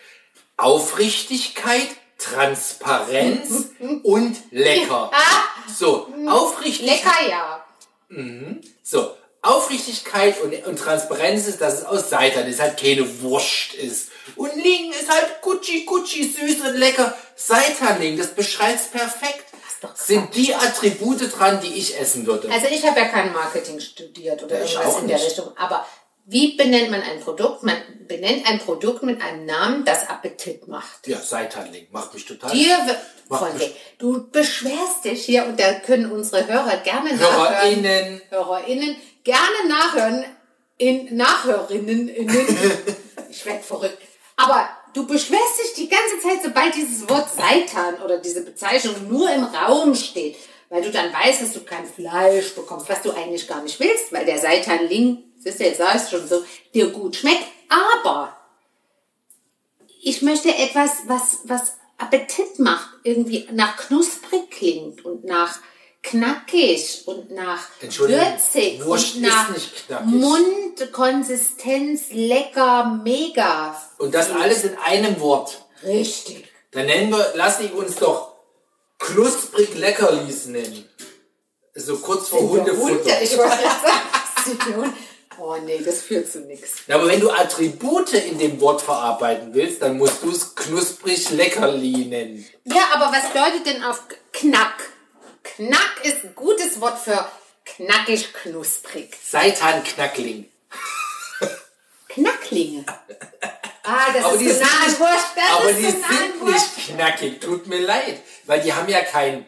Aufrichtigkeit, 0.57 1.87
Transparenz 2.17 3.69
und 4.03 4.37
lecker. 4.51 5.11
So, 5.77 6.11
aufrichtig, 6.27 6.87
Lecker, 6.87 7.29
ja. 7.29 7.63
so, 8.81 9.11
Aufrichtigkeit 9.41 10.39
und, 10.41 10.53
und 10.65 10.77
Transparenz 10.77 11.47
ist, 11.47 11.61
dass 11.61 11.79
es 11.79 11.85
aus 11.85 12.09
Seitan 12.09 12.47
ist, 12.47 12.59
halt 12.59 12.77
keine 12.79 13.21
Wurst 13.21 13.73
ist. 13.73 14.09
Und 14.35 14.53
Ling 14.55 14.91
ist 14.91 15.09
halt 15.09 15.41
Gucci, 15.41 15.85
Gucci, 15.85 16.23
süß 16.23 16.61
und 16.67 16.75
lecker. 16.75 17.15
Seitanling, 17.35 18.17
das 18.17 18.27
beschreibt 18.27 18.91
perfekt. 18.91 19.45
Sind 19.95 20.35
die 20.35 20.53
Attribute 20.53 21.21
dran, 21.37 21.61
die 21.61 21.73
ich 21.73 21.97
essen 21.97 22.25
würde. 22.25 22.51
Also 22.51 22.67
ich 22.69 22.85
habe 22.85 22.99
ja 22.99 23.05
kein 23.07 23.31
Marketing 23.31 23.79
studiert 23.79 24.43
oder 24.43 24.55
Ja, 24.59 24.65
irgendwas 24.65 25.01
in 25.01 25.07
der. 25.07 25.17
Richtung. 25.23 25.51
Aber 25.57 25.85
wie 26.25 26.57
benennt 26.57 26.91
man 26.91 27.01
ein 27.01 27.21
Produkt? 27.21 27.63
Man 27.63 27.77
benennt 28.05 28.45
ein 28.45 28.59
Produkt 28.59 29.03
mit 29.03 29.21
einem 29.21 29.45
Namen, 29.45 29.85
das 29.85 30.09
Appetit 30.09 30.67
macht. 30.67 31.07
ja, 31.07 31.17
Seitanling 31.17 31.87
macht 31.91 32.13
mich 32.13 32.25
total. 32.25 32.51
Dir, 32.51 32.77
Macht 33.29 33.57
mich- 33.57 33.73
du 33.99 34.29
beschwerst 34.29 35.05
dich 35.05 35.23
hier 35.23 35.45
und 35.45 35.57
da 35.59 35.73
können 35.75 36.11
unsere 36.11 36.45
Hörer 36.47 36.77
gerne 36.77 37.15
nachhören. 37.15 37.53
HörerInnen. 37.53 38.21
HörerInnen 38.29 38.95
gerne 39.29 39.69
nachhören. 39.69 40.25
In 40.77 41.17
Nachhörerinnen. 41.17 42.07
innen. 42.07 42.47
ich 43.29 43.45
werde 43.45 43.63
verrückt. 43.63 43.97
Aber 44.37 44.69
du 44.93 45.05
beschwerst 45.05 45.59
dich 45.61 45.73
die 45.75 45.89
ganze 45.89 46.19
Zeit, 46.19 46.41
sobald 46.41 46.73
dieses 46.73 47.07
Wort 47.09 47.29
Seitan 47.29 48.01
oder 48.01 48.17
diese 48.19 48.45
Bezeichnung 48.45 49.09
nur 49.09 49.29
im 49.29 49.43
Raum 49.43 49.93
steht. 49.93 50.37
Weil 50.69 50.81
du 50.81 50.91
dann 50.91 51.11
weißt, 51.11 51.41
dass 51.41 51.53
du 51.53 51.61
kein 51.61 51.85
Fleisch 51.85 52.53
bekommst, 52.55 52.87
was 52.87 53.01
du 53.01 53.11
eigentlich 53.11 53.47
gar 53.47 53.61
nicht 53.61 53.79
willst, 53.79 54.13
weil 54.13 54.25
der 54.25 54.37
Seitanling, 54.37 55.23
siehst 55.39 55.59
du, 55.59 55.65
jetzt 55.65 55.79
sag 55.79 55.95
ich 55.95 56.09
schon 56.09 56.27
so, 56.27 56.45
dir 56.73 56.89
gut 56.91 57.17
schmeckt. 57.17 57.43
Aber 57.67 58.37
ich 60.01 60.21
möchte 60.21 60.55
etwas, 60.55 60.91
was, 61.07 61.39
was 61.43 61.73
Appetit 61.97 62.59
macht, 62.59 62.89
irgendwie 63.03 63.47
nach 63.51 63.75
knusprig 63.75 64.49
klingt 64.49 65.03
und 65.03 65.25
nach 65.25 65.59
knackig 66.01 67.03
und 67.05 67.31
nach 67.31 67.67
würzig 67.81 68.85
Wurst 68.85 69.15
und 69.15 69.23
nach. 69.23 69.49
Mundkonsistenz 70.05 72.11
lecker, 72.11 73.01
mega. 73.03 73.75
Und 73.97 74.13
das 74.13 74.31
alles 74.31 74.63
in 74.63 74.77
einem 74.77 75.19
Wort. 75.19 75.65
Richtig. 75.83 76.45
Dann 76.71 76.85
nennen 76.85 77.11
wir, 77.11 77.33
lass 77.35 77.59
ich 77.59 77.73
uns 77.73 77.95
doch 77.95 78.35
knusprig 78.99 79.75
Leckerlis 79.75 80.45
nennen. 80.45 80.87
So 81.73 81.97
kurz 81.97 82.29
vor 82.29 82.41
Hundefutter. 82.41 82.95
Hunde, 82.95 83.17
ich 83.21 83.37
wollte 83.37 83.57
sagen. 83.57 84.93
Oh 85.41 85.55
nee, 85.63 85.81
das 85.83 86.01
führt 86.01 86.29
zu 86.29 86.41
nichts. 86.41 86.81
Ja, 86.87 86.95
aber 86.95 87.07
wenn 87.07 87.21
du 87.21 87.29
Attribute 87.29 88.13
in 88.13 88.37
dem 88.37 88.59
Wort 88.59 88.81
verarbeiten 88.81 89.53
willst, 89.53 89.81
dann 89.81 89.97
musst 89.97 90.21
du 90.21 90.31
es 90.31 90.53
knusprig 90.53 91.29
Leckerli 91.29 92.05
nennen. 92.05 92.45
Ja, 92.65 92.89
aber 92.93 93.15
was 93.15 93.29
bedeutet 93.29 93.65
denn 93.65 93.83
auf 93.83 94.03
Knack? 94.33 94.88
Knack 95.59 96.05
ist 96.05 96.23
ein 96.23 96.35
gutes 96.35 96.79
Wort 96.79 96.97
für 96.99 97.29
knackig, 97.65 98.33
knusprig. 98.33 99.13
Seitan-Knackling. 99.29 100.49
Knacklinge. 102.07 102.85
Ah, 103.83 104.13
das 104.13 104.23
Aber 104.23 104.35
ist 104.35 104.39
die 104.39 104.49
sind 104.51 104.61
nah 104.61 104.85
an 104.85 104.99
Wurst. 104.99 105.25
Das 105.35 105.59
Aber 105.59 105.73
die 105.73 105.85
an 105.85 105.91
sind 105.91 106.45
nicht 106.45 106.87
knackig, 106.87 107.41
tut 107.41 107.67
mir 107.67 107.79
leid. 107.79 108.21
Weil 108.45 108.61
die 108.61 108.71
haben 108.71 108.87
ja 108.87 109.01
keinen 109.01 109.45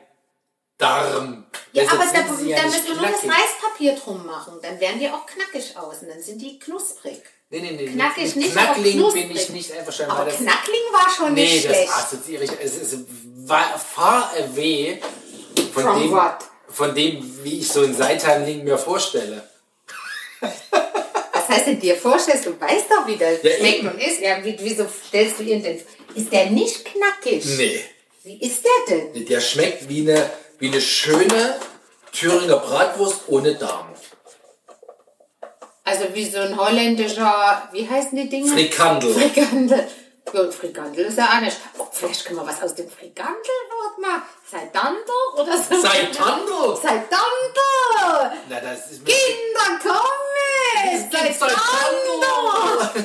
Darm. 0.77 1.45
Ja, 1.71 1.83
aber 1.89 2.03
da, 2.03 2.19
ja 2.43 2.57
da 2.57 2.63
nicht 2.65 2.65
müssen 2.65 2.87
wir 2.87 2.95
nur 2.95 3.07
das. 3.07 3.23
Reispapier 3.23 3.95
drum 3.95 4.25
machen. 4.25 4.59
Dann 4.61 4.81
werden 4.81 4.99
die 4.99 5.07
auch 5.09 5.25
knackig 5.25 5.77
außen. 5.77 6.09
Dann 6.09 6.21
sind 6.21 6.41
die 6.41 6.59
knusprig. 6.59 7.21
Nee, 7.51 7.61
nee, 7.61 7.71
nee. 7.71 7.87
Knackig 7.87 8.35
nicht, 8.35 8.57
aber 8.57 8.73
Knackling 8.73 8.97
knusprig. 8.97 9.27
bin 9.29 9.37
ich 9.37 9.49
nicht 9.49 9.71
einverstanden. 9.71 10.11
Aber 10.11 10.25
das, 10.25 10.39
Knackling 10.39 10.83
war 10.91 11.09
schon 11.15 11.33
nee, 11.35 11.43
nicht 11.53 11.65
das 11.69 11.71
schlecht. 11.73 11.93
assoziiere 11.93 12.43
ich. 12.43 12.51
Es 12.61 12.75
ist 12.75 13.05
far 13.47 14.33
away 14.37 15.01
von 15.71 15.99
dem, 15.99 16.11
what? 16.11 16.37
von 16.67 16.95
dem, 16.95 17.43
wie 17.43 17.59
ich 17.59 17.67
so 17.67 17.81
einen 17.81 17.95
Seitanling 17.95 18.63
mir 18.63 18.77
vorstelle. 18.77 19.47
Was 20.39 21.49
heißt 21.49 21.67
denn 21.67 21.79
dir 21.79 21.95
vorstellst? 21.95 22.45
Du 22.45 22.59
weißt 22.59 22.85
doch, 22.89 23.07
wie 23.07 23.15
der 23.15 23.33
Ja, 23.33 23.57
schmeckt 23.57 23.81
und 23.81 24.01
ist. 24.01 24.21
Ja, 24.21 24.43
wie, 24.43 24.57
wieso 24.59 24.85
stellst 25.07 25.39
du 25.39 25.43
ihn 25.43 25.61
denn? 25.61 25.81
Ist 26.15 26.31
der 26.31 26.49
nicht 26.49 26.85
knackig? 26.85 27.45
Nee. 27.57 27.83
Wie 28.23 28.39
ist 28.41 28.63
der 28.63 28.95
denn? 28.95 29.25
Der 29.25 29.41
schmeckt 29.41 29.89
wie 29.89 30.01
eine, 30.09 30.29
wie 30.59 30.67
eine 30.67 30.81
schöne 30.81 31.59
Thüringer 32.11 32.57
Bratwurst 32.57 33.21
ohne 33.27 33.55
Darm. 33.55 33.87
Also 35.83 36.05
wie 36.13 36.29
so 36.29 36.39
ein 36.39 36.57
holländischer, 36.57 37.69
wie 37.71 37.89
heißen 37.89 38.15
die 38.15 38.29
Dinge? 38.29 38.51
Frikandel. 38.51 39.13
Frikandel. 39.13 39.87
Ja, 40.33 40.41
und 40.41 40.53
Frikandel 40.53 41.05
ist 41.05 41.17
ja 41.17 41.25
auch 41.25 41.41
nicht. 41.41 41.57
Oh, 41.77 41.87
vielleicht 41.91 42.25
können 42.25 42.39
wir 42.39 42.47
was 42.47 42.61
aus 42.61 42.75
dem 42.75 42.89
Frikandelwort 42.89 43.97
machen. 43.99 44.21
Seitando 44.51 45.13
oder 45.35 45.57
so. 45.57 45.81
Seitando? 45.81 46.75
Seitando! 46.75 48.35
Na, 48.49 48.59
das 48.59 48.91
ist. 48.91 49.05
Kinder, 49.05 49.79
kommen! 49.81 51.09
gibt's 51.09 51.39
Seitando! 51.39 53.01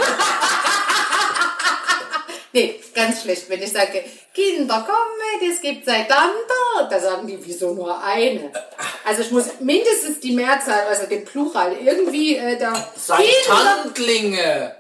Nee, 2.53 2.81
ganz 2.95 3.21
schlecht, 3.23 3.51
wenn 3.51 3.63
ich 3.63 3.71
sage, 3.71 4.03
Kinder, 4.33 4.87
kommen, 4.87 5.51
es 5.53 5.61
gibt 5.61 5.85
Seitando. 5.85 6.89
Da 6.89 6.99
sagen 6.99 7.27
die, 7.27 7.39
wieso 7.45 7.75
nur 7.75 8.03
eine? 8.03 8.51
Also 9.05 9.23
ich 9.23 9.31
muss 9.31 9.61
mindestens 9.61 10.21
die 10.21 10.33
Mehrzahl, 10.33 10.87
also 10.87 11.07
den 11.07 11.25
Plural, 11.25 11.77
irgendwie 11.77 12.37
äh, 12.37 12.57
da... 12.57 12.73
Kinder, 12.73 12.89
Seitandlinge. 12.97 14.75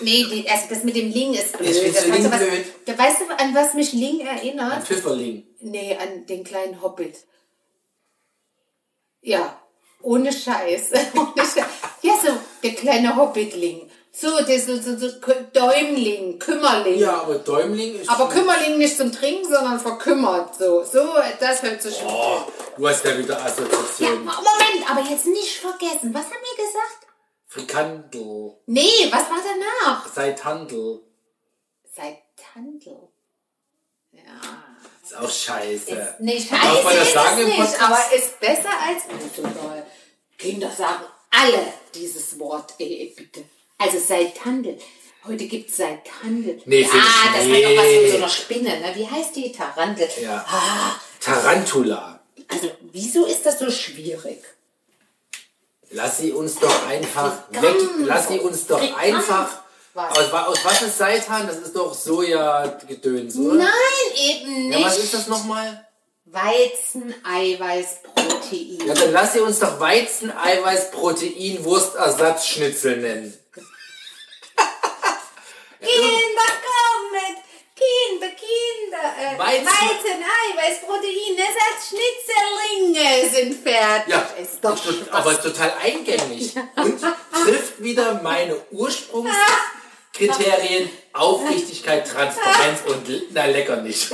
Nee, 0.00 0.24
die, 0.24 0.48
also 0.48 0.64
das 0.70 0.82
mit 0.84 0.96
dem 0.96 1.10
Ling 1.10 1.34
ist 1.34 1.56
blöd. 1.56 1.68
Das 1.68 2.04
so 2.04 2.10
hat 2.10 2.18
Ling 2.18 2.30
was- 2.30 2.38
blöd. 2.38 2.64
Da 2.86 2.98
weißt 2.98 3.20
du, 3.20 3.38
an 3.38 3.54
was 3.54 3.74
mich 3.74 3.92
Ling 3.92 4.20
erinnert? 4.20 4.84
Pfifferling. 4.84 5.46
Nee, 5.60 5.96
an 6.00 6.26
den 6.26 6.44
kleinen 6.44 6.80
Hobbit. 6.82 7.16
Ja, 9.22 9.60
ohne 10.02 10.32
Scheiß. 10.32 10.90
ohne 11.14 11.44
Scheiß. 11.46 11.64
Ja, 12.02 12.14
so 12.22 12.28
der 12.62 12.74
kleine 12.74 13.14
Hobbitling. 13.16 13.90
So, 14.12 14.42
der 14.42 14.58
so, 14.58 14.76
so, 14.80 14.96
so 14.98 15.08
Däumling, 15.52 16.38
Kümmerling. 16.40 16.98
Ja, 16.98 17.20
aber 17.20 17.36
Däumling 17.36 18.00
ist... 18.00 18.10
Aber 18.10 18.28
Kümmerling 18.28 18.76
nicht 18.78 18.96
zum 18.96 19.12
Trinken, 19.12 19.44
sondern 19.44 19.78
verkümmert. 19.78 20.56
So, 20.56 20.82
so 20.82 21.14
das 21.38 21.62
hört 21.62 21.80
sich 21.80 22.02
Oh, 22.04 22.40
du 22.76 22.88
hast 22.88 23.04
ja 23.04 23.16
wieder 23.16 23.38
Ja, 23.38 23.44
Assoziationen. 23.44 24.24
Moment, 24.24 24.90
aber 24.90 25.08
jetzt 25.08 25.26
nicht 25.26 25.58
vergessen. 25.58 26.12
Was 26.12 26.24
haben 26.24 26.42
wir 26.42 26.64
gesagt? 26.64 27.06
Frikandel. 27.50 28.52
Nee, 28.66 29.10
was 29.10 29.24
war 29.28 29.38
danach? 29.42 30.06
Seithandel. 30.14 31.00
Seitandel. 31.84 33.08
Ja. 34.12 34.22
Ist 35.02 35.16
auch 35.16 35.28
scheiße. 35.28 35.90
Ist 35.90 36.20
nicht 36.20 36.52
Darf 36.52 36.84
man 36.84 36.94
scheiße 36.94 36.98
das 36.98 37.08
ist 37.08 37.14
sagen 37.14 37.40
im 37.40 37.48
nicht, 37.48 37.82
aber 37.82 37.98
ist 38.14 38.38
besser 38.38 38.70
als 38.86 39.02
Fußball. 39.02 39.84
Kinder 40.38 40.70
sagen 40.70 41.02
alle 41.30 41.72
dieses 41.92 42.38
Wort, 42.38 42.74
ey, 42.78 43.12
bitte. 43.16 43.42
Also 43.78 43.98
Seitandel. 43.98 44.78
Heute 45.26 45.46
gibt 45.46 45.70
es 45.70 45.78
Seitandel. 45.78 46.62
Nee, 46.66 46.82
ja, 46.82 46.88
das 47.34 47.46
nee. 47.46 47.64
hat 47.64 47.72
doch 47.72 47.82
was 47.82 48.02
mit 48.02 48.10
so 48.12 48.16
einer 48.16 48.28
Spinne. 48.28 48.80
Ne? 48.80 48.92
Wie 48.94 49.08
heißt 49.08 49.34
die? 49.34 49.50
Tarantel. 49.50 50.08
Ja. 50.22 50.46
Ah, 50.48 51.00
Tarantula. 51.18 52.20
also 52.46 52.70
wieso 52.92 53.26
ist 53.26 53.44
das 53.44 53.58
so 53.58 53.68
schwierig? 53.72 54.40
Lass 55.90 56.18
sie 56.18 56.32
uns 56.32 56.56
doch 56.58 56.86
einfach 56.86 57.32
weg. 57.50 57.74
Lass 57.98 58.28
sie 58.28 58.38
uns 58.38 58.66
doch 58.66 58.78
Frikandel. 58.78 59.16
einfach. 59.16 59.48
Was? 59.92 60.18
Aus, 60.18 60.32
aus 60.32 60.64
was 60.64 60.82
ist 60.82 60.98
Seitan? 60.98 61.48
Das 61.48 61.56
ist 61.56 61.74
doch 61.74 61.92
Soja-Gedöns, 61.92 63.36
oder? 63.36 63.54
Nein, 63.56 63.70
eben 64.14 64.68
nicht. 64.68 64.78
Ja, 64.78 64.86
was 64.86 64.98
ist 64.98 65.14
das 65.14 65.26
nochmal? 65.26 65.84
Weizen, 66.26 67.12
Eiweiß, 67.24 68.02
Protein. 68.04 68.78
Ja, 68.86 68.94
dann 68.94 69.12
lass 69.12 69.32
sie 69.32 69.40
uns 69.40 69.58
doch 69.58 69.80
Weizen, 69.80 70.30
Eiweiß, 70.30 70.92
Protein, 70.92 71.64
Wurstersatzschnitzel 71.64 72.98
nennen. 72.98 73.36
Kinder, 75.80 76.50
kommet! 76.68 77.38
Kinder, 77.74 78.28
Kinder! 78.28 79.06
Äh, 79.18 79.29
Weizen- 79.40 79.66
Weizen, 79.66 80.22
Eiweiß, 80.22 80.80
Protein, 80.86 81.36
Ersatzschnitzerlinge 81.38 83.30
sind 83.30 83.54
fertig. 83.62 84.12
Ja, 84.12 84.20
ist 84.42 84.58
doch 84.62 84.76
ist 84.84 85.10
aber 85.10 85.40
total 85.40 85.72
eingängig. 85.82 86.54
Und 86.76 87.00
trifft 87.44 87.82
wieder 87.82 88.20
meine 88.22 88.56
Ursprungskriterien 88.70 90.90
Aufrichtigkeit, 91.12 92.06
Transparenz 92.08 92.80
und 92.86 93.06
na 93.32 93.46
lecker 93.46 93.76
nicht. 93.76 94.10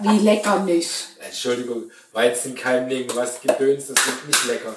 Wie 0.00 0.18
lecker 0.18 0.58
nicht. 0.60 0.90
Entschuldigung, 1.20 1.90
Weizenkeimling, 2.12 3.06
was 3.14 3.40
Gedöns, 3.40 3.86
das 3.86 3.96
ist 3.98 4.26
nicht 4.26 4.44
lecker. 4.46 4.74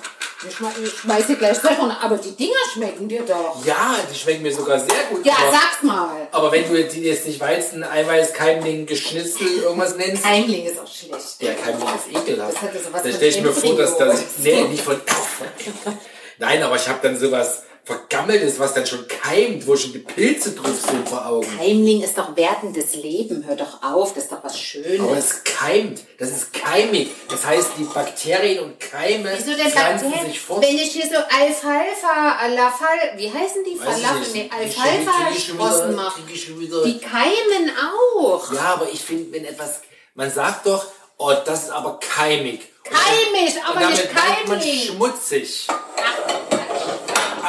Ich, 0.47 0.55
schme 0.55 0.71
ich 0.81 0.89
schmeiß 0.91 1.27
dir 1.27 1.35
gleich 1.35 1.57
selber, 1.57 1.97
aber 2.01 2.17
die 2.17 2.31
Dinger 2.31 2.53
schmecken 2.73 3.09
dir 3.09 3.23
doch. 3.23 3.61
Ja, 3.65 3.95
die 4.09 4.17
schmecken 4.17 4.41
mir 4.41 4.53
sogar 4.53 4.79
sehr 4.79 5.03
gut. 5.09 5.25
Ja, 5.25 5.33
aber, 5.33 5.51
sag's 5.51 5.83
mal. 5.83 6.27
aber 6.31 6.51
wenn 6.53 6.65
du 6.71 6.81
die 6.81 7.01
jetzt 7.01 7.25
nicht 7.27 7.41
Weizen, 7.41 7.83
Eiweiß, 7.83 8.33
Keimling, 8.33 8.85
Geschnitzel, 8.85 9.47
irgendwas 9.63 9.97
nennst, 9.97 10.23
Keimling 10.23 10.65
ist 10.65 10.79
auch 10.79 10.87
schlecht. 10.87 11.41
Ja, 11.41 11.53
kein 11.53 11.77
Ding 11.77 11.87
ist 11.87 12.23
ekelhaft. 12.23 12.53
Das 12.53 12.61
hat 12.61 12.73
ja 12.73 12.79
sowas 12.79 13.03
da 13.03 13.09
stelle 13.09 13.27
ich 13.27 13.41
mir 13.41 13.51
vor, 13.51 13.75
dass 13.75 13.97
das. 13.97 14.23
Nee, 14.37 14.63
nicht 14.63 14.83
von. 14.83 15.01
Nein, 16.37 16.63
aber 16.63 16.77
ich 16.77 16.87
habe 16.87 16.99
dann 17.01 17.19
sowas 17.19 17.63
Vergammeltes, 17.85 18.59
was 18.59 18.73
dann 18.75 18.85
schon 18.85 19.07
keimt, 19.07 19.65
wo 19.65 19.75
schon 19.75 19.93
die 19.93 19.99
Pilze 19.99 20.51
drauf 20.51 20.79
sind 20.79 21.09
vor 21.09 21.25
Augen. 21.25 21.47
Keimling 21.57 22.03
ist 22.03 22.17
doch 22.17 22.35
wertendes 22.35 22.93
Leben. 22.95 23.43
Hör 23.47 23.55
doch 23.55 23.81
auf, 23.81 24.13
das 24.13 24.23
ist 24.25 24.31
doch 24.31 24.43
was 24.43 24.59
Schönes. 24.59 24.99
Aber 24.99 25.17
es 25.17 25.43
keimt. 25.43 26.01
Das 26.19 26.29
ist 26.29 26.53
keimig. 26.53 27.09
Das 27.29 27.45
heißt, 27.45 27.69
die 27.79 27.83
Bakterien 27.85 28.63
und 28.63 28.79
Keime 28.79 29.31
Wieso 29.35 29.57
denn 29.57 29.71
pflanzen 29.71 30.09
Bakterien? 30.11 30.31
sich 30.31 30.39
fort. 30.41 30.63
Wenn 30.63 30.77
ich 30.77 30.91
hier 30.91 31.05
so 31.05 31.15
Alfalfa, 31.15 32.37
Alafal, 32.39 32.97
wie 33.17 33.31
heißen 33.31 33.63
die? 33.63 33.79
Weiß 33.79 33.97
ich 33.97 34.03
Falafel, 34.05 34.19
nicht. 34.19 34.33
nee, 34.35 34.49
Krieg 34.49 34.67
ich 34.67 34.73
schon- 34.75 34.83
krieg 34.83 34.93
ich 35.37 35.45
schon 35.45 35.59
Alfalfa-Sprossen 35.59 35.93
wieder- 35.93 36.03
mache. 36.03 36.21
krieg 36.21 36.35
ich 36.35 36.43
schon 36.45 36.59
wieder- 36.59 36.83
Die 36.83 36.99
keimen 36.99 37.71
auch. 38.17 38.53
Ja, 38.53 38.61
aber 38.75 38.89
ich 38.91 39.01
finde, 39.01 39.31
wenn 39.33 39.45
etwas. 39.45 39.81
Man 40.13 40.31
sagt 40.31 40.65
doch, 40.67 40.85
oh, 41.17 41.33
das 41.45 41.63
ist 41.63 41.69
aber 41.71 41.99
keimig. 41.99 42.67
Keimig, 42.83 43.53
aber 43.63 43.75
Und 43.75 43.81
damit 43.83 43.97
nicht 43.97 44.13
meint 44.13 44.47
man 44.47 44.59
keimig. 44.59 44.85
schmutzig. 44.87 45.67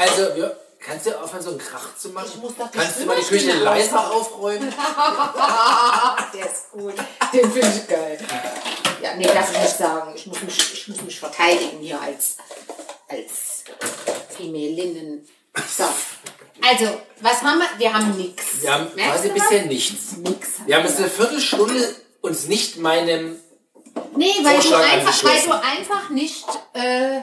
Also, 0.00 0.34
wir, 0.34 0.56
kannst 0.78 1.04
du 1.04 1.20
aufhören, 1.20 1.42
so 1.42 1.50
einen 1.50 1.58
Krach 1.58 1.94
zu 1.94 2.08
machen? 2.08 2.30
Ich 2.34 2.40
muss 2.40 2.54
die 2.54 2.78
kannst 2.78 3.00
du 3.00 3.04
mal 3.04 3.16
die 3.16 3.22
Küche 3.22 3.52
leiser 3.52 4.10
aufräumen? 4.10 4.72
Der 6.34 6.46
ist 6.46 6.70
gut. 6.72 6.94
Den 7.34 7.52
finde 7.52 7.68
ich 7.68 7.86
geil. 7.86 8.18
Ja, 9.02 9.14
nee, 9.16 9.26
darf 9.26 9.52
ich 9.52 9.58
nicht 9.58 9.76
sagen. 9.76 10.12
Ich 10.14 10.26
muss 10.26 10.40
mich, 10.42 10.72
ich 10.72 10.88
muss 10.88 11.02
mich 11.02 11.20
verteidigen 11.20 11.80
hier 11.80 12.00
als, 12.00 12.38
als 13.08 13.64
Femelinnen. 14.34 15.28
So. 15.76 15.84
Also, 16.66 17.00
was 17.20 17.42
haben 17.42 17.58
wir? 17.58 17.68
Wir 17.78 17.92
haben 17.92 18.16
nichts. 18.16 18.62
Wir 18.62 18.72
haben 18.72 18.94
Merkst 18.94 19.22
quasi 19.22 19.28
bisher 19.28 19.66
nichts. 19.66 20.16
Nix. 20.16 20.48
Wir 20.64 20.76
haben 20.76 20.86
jetzt 20.86 20.98
eine 20.98 21.10
Viertelstunde 21.10 21.94
uns 22.22 22.46
nicht 22.46 22.78
meinem. 22.78 23.36
Nee, 24.16 24.32
weil 24.42 24.60
du, 24.60 24.74
einfach, 24.74 25.24
weil 25.24 25.42
du 25.42 25.52
einfach 25.52 26.08
nicht 26.10 26.46
äh, 26.72 27.20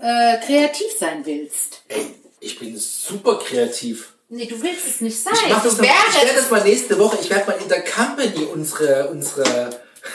äh, 0.00 0.38
kreativ 0.44 0.86
sein 0.98 1.24
willst. 1.24 1.82
Ey, 1.88 2.14
ich 2.40 2.58
bin 2.58 2.76
super 2.78 3.38
kreativ. 3.38 4.12
Nee, 4.30 4.46
du 4.46 4.60
willst 4.62 4.86
es 4.86 5.00
nicht 5.00 5.18
sein. 5.22 5.32
Ich, 5.34 5.48
mach 5.48 5.62
das 5.62 5.74
ich 5.74 5.80
werde 5.80 6.34
das 6.36 6.50
mal 6.50 6.62
nächste 6.62 6.98
Woche. 6.98 7.18
Ich 7.20 7.30
werde 7.30 7.46
mal 7.50 7.58
in 7.62 7.68
der 7.68 7.82
Company 7.82 8.44
unsere, 8.44 9.08
unsere, 9.08 9.70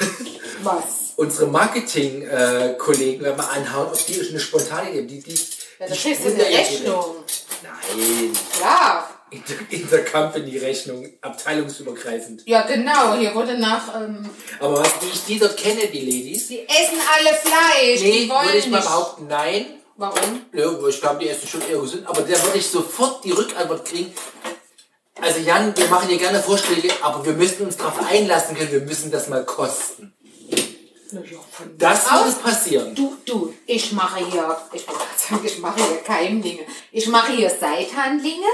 was. 0.64 1.14
unsere 1.16 1.48
Marketing-Kollegen 1.48 3.24
mal 3.36 3.46
anhauen, 3.48 3.88
ob 3.88 4.06
die 4.06 4.22
eine 4.30 4.40
spontane 4.40 4.92
Idee 4.92 5.08
die, 5.08 5.22
die, 5.22 5.32
Ja, 5.80 5.88
die 5.88 5.94
da 5.94 5.96
kriegst 5.96 6.26
du 6.26 6.30
eine. 6.30 6.44
Rechnung. 6.44 7.16
Nein. 7.64 8.34
Ja. 8.62 9.10
Inter- 9.34 9.66
Intercompany-Rechnung, 9.70 11.08
abteilungsübergreifend. 11.22 12.44
Ja, 12.46 12.62
genau. 12.64 13.16
Hier 13.16 13.34
wurde 13.36 13.58
nach. 13.58 13.96
Ähm, 14.02 14.30
Aber 14.60 14.80
was, 14.82 14.94
wie 15.02 15.08
ich 15.14 15.26
die 15.26 15.40
dort 15.40 15.58
kenne, 15.58 15.88
die 15.88 16.00
Ladies, 16.02 16.48
die 16.48 16.68
essen 16.68 17.00
alle 17.18 17.36
Fleisch. 17.36 18.02
nee, 18.02 18.24
die 18.24 18.30
wollen 18.30 18.46
würde 18.46 18.58
ich 18.58 18.68
mal 18.68 18.78
nicht. 18.78 18.88
behaupten, 18.88 19.28
nein. 19.28 19.66
Warum? 19.96 20.42
Ja, 20.54 20.88
ich 20.88 21.00
glaube, 21.02 21.20
die 21.20 21.30
essen 21.30 21.48
schon 21.48 21.62
eher 21.70 21.78
gesund, 21.80 22.08
aber 22.08 22.22
da 22.22 22.44
würde 22.44 22.58
ich 22.58 22.68
sofort 22.68 23.24
die 23.24 23.32
Rückantwort 23.32 23.86
kriegen. 23.86 24.12
Also 25.22 25.40
Jan, 25.40 25.76
wir 25.78 25.88
machen 25.88 26.10
dir 26.10 26.18
gerne 26.18 26.42
Vorschläge, 26.42 26.90
aber 27.02 27.24
wir 27.26 27.34
müssen 27.34 27.66
uns 27.68 27.78
darauf 27.78 28.00
einlassen 28.10 28.58
können, 28.58 28.72
wir 28.72 28.82
müssen 28.82 29.12
das 29.12 29.30
mal 29.30 29.46
kosten. 29.46 30.12
Das 31.78 32.06
es 32.28 32.36
passieren. 32.36 32.96
Du, 32.96 33.16
du, 33.26 33.54
ich 33.66 33.92
mache 33.92 34.20
hier, 34.30 34.58
ich 34.74 34.88
wollte 34.88 35.02
sagen, 35.18 35.46
ich 35.46 35.60
mache 35.60 35.84
hier 35.84 35.98
Keimlinge. 35.98 36.64
Ich 36.92 37.08
mache 37.08 37.34
hier 37.34 37.50
Seithandlinge. 37.50 38.46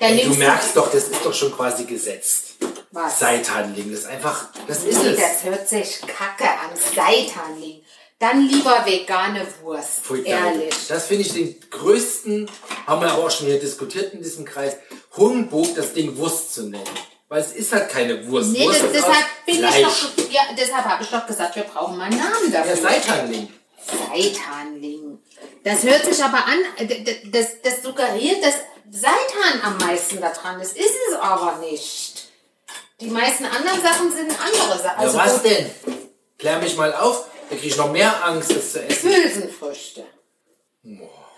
Dann 0.00 0.16
Du 0.18 0.34
merkst 0.34 0.76
doch, 0.76 0.90
das 0.90 1.08
ist 1.08 1.24
doch 1.24 1.34
schon 1.34 1.52
quasi 1.52 1.84
gesetzt. 1.84 2.56
Was? 2.90 3.18
Seithandling, 3.18 3.90
das 3.90 4.00
ist 4.00 4.06
einfach, 4.06 4.48
das 4.66 4.84
ist 4.84 5.02
Nee, 5.02 5.10
es. 5.10 5.18
das 5.20 5.44
hört 5.44 5.68
sich 5.68 6.00
kacke 6.06 6.44
an. 6.44 6.70
Seithandling. 6.76 7.82
Dann 8.18 8.46
lieber 8.46 8.84
vegane 8.86 9.44
Wurst. 9.62 10.02
Danke. 10.08 10.28
Ehrlich. 10.28 10.74
Das 10.88 11.06
finde 11.06 11.22
ich 11.24 11.32
den 11.32 11.56
größten, 11.70 12.48
haben 12.86 13.00
wir 13.00 13.14
auch 13.14 13.30
schon 13.30 13.46
hier 13.46 13.58
diskutiert 13.58 14.14
in 14.14 14.22
diesem 14.22 14.44
Kreis, 14.44 14.76
Humbug, 15.16 15.74
das 15.74 15.92
Ding 15.92 16.16
Wurst 16.16 16.54
zu 16.54 16.68
nennen. 16.68 16.84
Weil 17.32 17.40
es 17.40 17.52
ist 17.52 17.72
halt 17.72 17.88
keine 17.88 18.28
Wurst. 18.28 18.52
Nee, 18.52 18.66
Wurst 18.66 18.82
das, 18.82 18.92
deshalb 18.92 19.24
bin 19.46 19.56
Fleisch. 19.56 19.76
ich 19.78 19.82
doch, 20.24 20.30
ja, 20.30 20.42
deshalb 20.54 20.84
habe 20.84 21.02
ich 21.02 21.08
doch 21.08 21.26
gesagt, 21.26 21.56
wir 21.56 21.62
brauchen 21.62 21.96
mal 21.96 22.04
einen 22.04 22.18
Namen 22.18 22.52
dafür. 22.52 22.74
Ja, 22.74 22.82
Seithandling. 22.82 23.48
Seitanling. 23.86 25.18
Das 25.64 25.82
hört 25.82 26.04
sich 26.04 26.22
aber 26.22 26.44
an, 26.44 26.58
äh, 26.76 27.02
das, 27.30 27.62
das 27.62 27.82
suggeriert, 27.82 28.44
dass 28.44 28.56
Seitan 28.90 29.62
am 29.62 29.78
meisten 29.78 30.20
da 30.20 30.28
dran 30.28 30.60
ist. 30.60 30.76
Ist 30.76 30.94
es 31.08 31.14
aber 31.18 31.56
nicht. 31.60 32.28
Die 33.00 33.08
meisten 33.08 33.46
anderen 33.46 33.80
Sachen 33.80 34.12
sind 34.14 34.30
andere 34.30 34.78
Sachen. 34.78 34.98
Also 34.98 35.16
ja, 35.16 35.24
was 35.24 35.42
denn? 35.42 35.70
Klär 36.36 36.58
mich 36.58 36.76
mal 36.76 36.92
auf, 36.92 37.28
da 37.48 37.56
kriege 37.56 37.68
ich 37.68 37.76
noch 37.78 37.90
mehr 37.90 38.26
Angst, 38.26 38.54
das 38.54 38.72
zu 38.72 38.82
essen. 38.84 39.10
Hülsenfrüchte. 39.10 40.04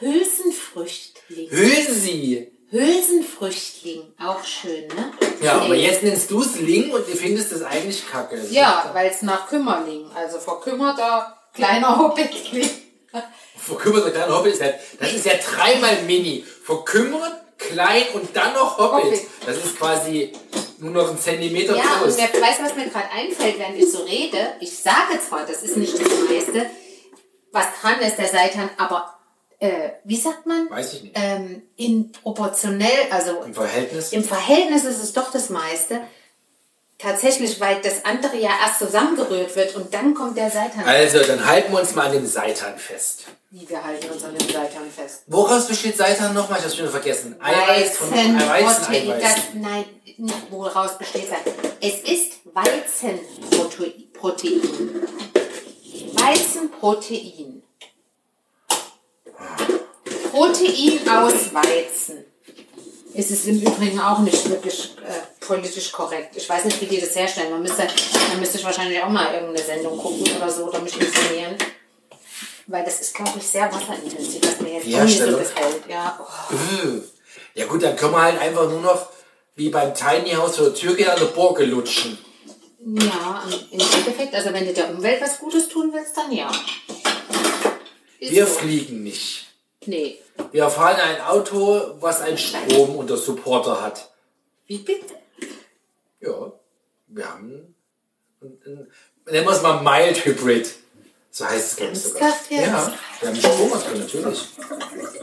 Hülsenfrüchtling. 0.00 1.50
Hülsi! 1.50 2.50
Hülsenfrüchtling, 2.74 4.02
auch 4.18 4.42
schön, 4.44 4.88
ne? 4.88 5.12
Ja, 5.40 5.60
aber 5.60 5.76
jetzt 5.76 6.02
nennst 6.02 6.28
du 6.30 6.42
es 6.42 6.56
Ling 6.58 6.90
und 6.90 7.06
du 7.06 7.12
findest 7.16 7.52
es 7.52 7.62
eigentlich 7.62 8.04
kacke. 8.10 8.40
Ja, 8.50 8.90
weil 8.92 9.10
es 9.10 9.22
nach 9.22 9.48
Kümmerling, 9.48 10.10
also 10.14 10.38
verkümmerter 10.40 11.36
kleiner 11.54 11.96
Hobbit 12.00 12.30
klingt. 12.44 12.70
Verkümmerter 13.56 14.10
kleiner 14.10 14.36
Hobbit 14.38 14.54
ist 14.54 14.60
ja, 14.60 14.70
das 14.98 15.12
ist 15.12 15.24
ja 15.24 15.34
dreimal 15.34 16.02
Mini. 16.02 16.44
Verkümmert, 16.64 17.32
klein 17.58 18.02
und 18.14 18.34
dann 18.36 18.52
noch 18.54 18.76
Hobbit. 18.76 19.04
Hobbit. 19.04 19.20
Das 19.46 19.56
ist 19.58 19.78
quasi 19.78 20.32
nur 20.78 20.90
noch 20.90 21.10
ein 21.10 21.18
Zentimeter 21.18 21.76
Ja, 21.76 22.00
groß. 22.02 22.14
und 22.14 22.18
wer 22.18 22.42
weiß, 22.42 22.56
was 22.60 22.74
mir 22.74 22.88
gerade 22.88 23.08
einfällt, 23.12 23.56
während 23.56 23.78
ich 23.78 23.90
so 23.92 24.02
rede. 24.02 24.54
Ich 24.60 24.76
sage 24.76 25.20
zwar, 25.26 25.46
das 25.46 25.62
ist 25.62 25.76
nicht 25.76 25.94
das 25.94 26.08
meiste, 26.28 26.66
was 27.52 27.66
dran 27.80 28.00
ist, 28.00 28.16
der 28.18 28.26
Seitan, 28.28 28.68
aber 28.78 29.14
äh, 29.64 29.92
wie 30.04 30.16
sagt 30.16 30.44
man? 30.46 30.68
Weiß 30.68 30.92
ich 30.92 31.02
nicht. 31.04 31.14
Ähm, 31.16 31.62
in 31.76 32.12
proportionell, 32.12 32.90
also 33.10 33.42
Im 33.42 33.54
Verhältnis. 33.54 34.12
im 34.12 34.22
Verhältnis 34.22 34.84
ist 34.84 35.02
es 35.02 35.12
doch 35.14 35.30
das 35.32 35.48
meiste. 35.48 36.00
Tatsächlich, 36.98 37.60
weil 37.60 37.80
das 37.82 38.04
andere 38.04 38.36
ja 38.36 38.50
erst 38.64 38.78
zusammengerührt 38.78 39.56
wird 39.56 39.74
und 39.74 39.92
dann 39.92 40.14
kommt 40.14 40.36
der 40.36 40.50
Seitan. 40.50 40.84
Also, 40.84 41.18
dann 41.24 41.44
halten 41.44 41.72
wir 41.72 41.80
uns 41.80 41.94
mal 41.94 42.06
an 42.06 42.12
dem 42.12 42.26
Seitan 42.26 42.78
fest. 42.78 43.24
Wie 43.50 43.68
wir 43.68 43.82
halten 43.82 44.10
uns 44.10 44.22
an 44.22 44.36
den 44.36 44.48
Seitan 44.48 44.90
fest. 44.94 45.22
Woraus 45.26 45.66
besteht 45.66 45.96
Seitan 45.96 46.34
nochmal? 46.34 46.58
Ich 46.58 46.64
hab's 46.64 46.76
schon 46.76 46.88
vergessen. 46.88 47.36
Eiweiß 47.42 47.96
von 47.96 48.10
Weizen, 48.10 48.48
Weizen, 48.48 48.84
Protein, 48.84 49.10
Eiweiß. 49.10 49.22
das, 49.22 49.34
nein, 49.54 49.84
woraus 50.50 50.98
besteht 50.98 51.28
das. 51.30 51.52
Es 51.80 52.00
ist 52.08 52.32
Weizenprotein. 52.52 54.12
Protein. 54.12 54.60
Weizenprotein. 56.14 57.53
Protein 60.30 61.08
aus 61.08 61.54
Weizen. 61.54 62.24
Es 63.16 63.30
ist 63.30 63.46
im 63.46 63.60
Übrigen 63.60 64.00
auch 64.00 64.18
nicht 64.18 64.48
wirklich 64.50 64.96
äh, 65.06 65.44
politisch 65.44 65.92
korrekt. 65.92 66.34
Ich 66.34 66.48
weiß 66.48 66.64
nicht, 66.64 66.80
wie 66.80 66.86
die 66.86 67.00
das 67.00 67.14
herstellen. 67.14 67.52
Man 67.52 67.62
müsste, 67.62 67.86
dann 67.86 68.40
müsste 68.40 68.58
ich 68.58 68.64
wahrscheinlich 68.64 69.00
auch 69.00 69.08
mal 69.08 69.32
irgendeine 69.32 69.64
Sendung 69.64 69.96
gucken 69.96 70.26
oder 70.36 70.50
so 70.50 70.64
oder 70.64 70.80
mich 70.80 71.00
informieren. 71.00 71.54
Weil 72.66 72.84
das 72.84 73.00
ist, 73.00 73.14
glaube 73.14 73.32
ich, 73.36 73.46
sehr 73.46 73.72
wasserintensiv, 73.72 74.40
was 74.42 74.60
mir 74.60 74.74
jetzt 74.74 74.86
Die 74.86 74.88
nicht 74.88 75.18
so 75.18 75.24
Herstellung? 75.26 75.40
gefällt. 75.40 75.82
Ja, 75.88 76.18
oh. 76.20 76.54
Ja 77.54 77.66
gut, 77.66 77.82
dann 77.84 77.94
können 77.94 78.12
wir 78.12 78.22
halt 78.22 78.40
einfach 78.40 78.68
nur 78.68 78.80
noch 78.80 79.06
wie 79.54 79.68
beim 79.68 79.94
Tiny 79.94 80.32
House 80.32 80.58
oder 80.58 80.74
Türkei 80.74 81.08
an 81.08 81.18
der 81.20 81.26
Borke 81.26 81.64
lutschen. 81.64 82.18
Ja, 82.84 83.44
im 83.70 83.80
Endeffekt, 83.80 84.34
also 84.34 84.52
wenn 84.52 84.66
du 84.66 84.72
der 84.72 84.90
Umwelt 84.90 85.22
was 85.22 85.38
Gutes 85.38 85.68
tun 85.68 85.90
willst, 85.92 86.16
dann 86.16 86.32
ja. 86.32 86.50
Ist 88.24 88.32
Wir 88.32 88.46
so. 88.46 88.52
fliegen 88.58 89.02
nicht. 89.02 89.46
Nee. 89.86 90.18
Wir 90.52 90.68
fahren 90.70 90.96
ein 91.00 91.20
Auto, 91.20 91.96
was 92.00 92.20
einen 92.20 92.38
Strom 92.38 92.96
unter 92.96 93.16
Supporter 93.16 93.80
hat. 93.82 94.10
Wie 94.66 94.78
bitte? 94.78 95.14
Ja, 96.20 96.52
wir 97.08 97.28
haben, 97.30 97.74
ein, 98.40 98.58
ein, 98.66 98.92
nennen 99.26 99.46
wir 99.46 99.52
es 99.52 99.62
mal 99.62 99.82
Mild 99.82 100.24
Hybrid. 100.24 100.74
So 101.30 101.44
heißt 101.46 101.72
es, 101.72 101.76
glaube 101.76 101.92
ich 101.92 102.02
sogar. 102.02 102.28
Jetzt? 102.28 102.50
Ja, 102.50 102.92
wir 103.20 103.28
haben 103.28 103.36
Stromakku 103.36 103.98
natürlich. 103.98 104.48